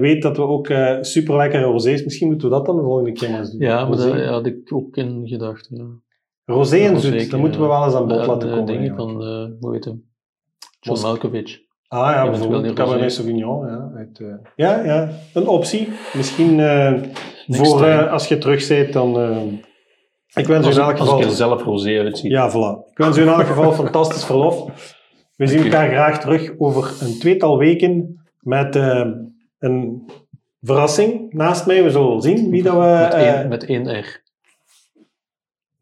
Weet 0.00 0.22
dat 0.22 0.36
we 0.36 0.42
ook 0.42 0.72
super 1.00 1.36
lekkere 1.36 1.62
rosés. 1.62 2.04
Misschien 2.04 2.28
moeten 2.28 2.48
we 2.48 2.54
dat 2.54 2.66
dan 2.66 2.76
de 2.76 2.82
volgende 2.82 3.12
keer 3.12 3.30
maar 3.30 3.38
eens 3.38 3.50
doen. 3.50 3.60
Ja, 3.60 3.88
maar 3.88 3.96
daar 3.96 4.24
had 4.24 4.46
ik 4.46 4.72
ook 4.72 4.96
in 4.96 5.22
gedacht. 5.24 5.68
Ja. 5.70 5.84
Rosé 6.44 6.76
en 6.76 7.00
zoet, 7.00 7.30
dat 7.30 7.40
moeten 7.40 7.60
we 7.60 7.66
wel 7.66 7.84
eens 7.84 7.94
aan 7.94 8.08
bod 8.08 8.26
laten 8.26 8.50
komen. 8.50 8.66
dingen 8.66 8.96
van, 8.96 9.10
hoe 9.60 9.72
heet? 9.72 9.94
John 10.84 11.00
Malkovich. 11.02 11.62
Ah 11.88 12.10
ja, 12.12 12.30
bijvoorbeeld 12.30 12.72
Cabernet. 12.72 13.12
Sauvignon. 13.12 13.66
Ja, 13.66 13.90
uit, 13.96 14.20
eh, 14.20 14.26
ja, 14.56 14.84
ja, 14.84 15.08
een 15.34 15.46
optie. 15.46 15.88
Misschien 16.12 16.60
eh, 16.60 16.92
voor 17.48 17.84
eh, 17.84 18.12
als 18.12 18.28
je 18.28 18.38
terug 18.38 18.68
bent, 18.68 18.92
dan... 18.92 19.10
ik 20.34 20.46
wens 20.46 20.66
u 20.66 20.70
in 20.70 20.76
elk 20.76 20.90
ik- 20.90 20.98
als 20.98 21.08
geval... 21.08 21.18
ik 21.18 21.24
er 21.24 21.30
zelf 21.30 21.62
rosé 21.62 21.98
uitzie. 21.98 22.30
Ja, 22.30 22.50
voilà. 22.50 22.90
Ik 22.90 22.98
wens 22.98 23.16
u 23.18 23.22
in 23.22 23.28
elk 23.28 23.46
geval 23.46 23.72
fantastisch 23.72 24.24
verlof. 24.24 24.72
We 25.36 25.46
zien 25.46 25.62
elkaar 25.64 25.88
graag 25.88 26.20
terug 26.20 26.52
over 26.58 26.92
een 27.00 27.18
tweetal 27.18 27.58
weken 27.58 28.20
met 28.40 28.74
een 29.58 30.10
verrassing 30.60 31.32
naast 31.32 31.66
mij. 31.66 31.82
We 31.84 31.90
zullen 31.90 32.08
wel 32.08 32.20
zien 32.22 32.50
wie 32.50 32.62
dat 32.62 32.74
we... 32.74 32.98
met, 33.02 33.14
één, 33.14 33.48
met 33.48 33.64
één 33.64 33.98
R. 34.00 34.22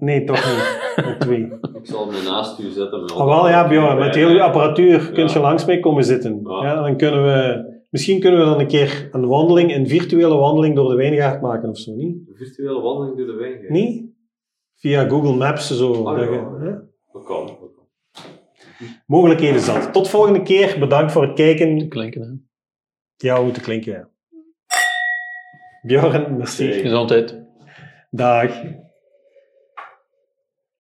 Nee, 0.03 0.25
toch 0.25 0.45
niet. 0.45 0.91
Twee. 1.19 1.43
Ik 1.75 1.87
zal 1.87 2.07
me 2.07 2.23
naast 2.25 2.59
u 2.61 2.71
zetten. 2.71 3.07
Ah, 3.07 3.25
wel 3.27 3.49
ja, 3.49 3.69
Bjorn, 3.69 3.99
met 3.99 4.15
heel 4.15 4.29
uw 4.29 4.41
apparatuur 4.41 5.13
kun 5.13 5.29
je 5.29 5.39
langs 5.39 5.65
mij 5.65 5.81
komen 5.81 6.05
zitten. 6.05 6.41
Ja. 6.45 6.63
Ja, 6.65 6.83
dan 6.83 6.97
kunnen 6.97 7.23
we, 7.25 7.65
misschien 7.91 8.21
kunnen 8.21 8.39
we 8.41 8.45
dan 8.47 8.61
een 8.61 8.67
keer 8.67 9.09
een 9.13 9.27
wandeling, 9.27 9.75
een 9.75 9.89
virtuele 9.89 10.35
wandeling 10.35 10.75
door 10.75 10.89
de 10.91 10.97
wijngaard 10.97 11.41
maken 11.41 11.69
of 11.69 11.79
zo, 11.79 11.93
niet? 11.95 12.17
Een 12.29 12.37
virtuele 12.37 12.81
wandeling 12.81 13.17
door 13.17 13.27
de 13.27 13.33
wijn. 13.35 13.65
Niet? 13.69 14.05
Via 14.77 15.09
Google 15.09 15.35
Maps 15.37 15.77
zo. 15.77 16.05
Ah, 16.05 16.17
dat 16.19 16.25
ja. 16.29 16.31
je- 16.35 16.57
hè? 16.61 16.71
Dat 17.13 17.25
kan. 17.25 17.47
dat 17.47 17.59
kan. 17.75 17.87
Mogelijkheden 19.07 19.61
zat. 19.61 19.93
Tot 19.93 20.09
volgende 20.09 20.43
keer. 20.43 20.77
Bedankt 20.79 21.13
voor 21.13 21.23
het 21.23 21.35
kijken. 21.35 21.89
Klinken, 21.89 22.23
hè. 22.23 22.29
Ja, 23.29 23.43
hoe 23.43 23.51
te 23.51 23.61
klinken, 23.61 23.93
ja. 23.93 24.09
Bjorn, 25.83 26.37
merci. 26.37 26.73
Gezondheid. 26.73 27.41
Dag. 28.11 28.51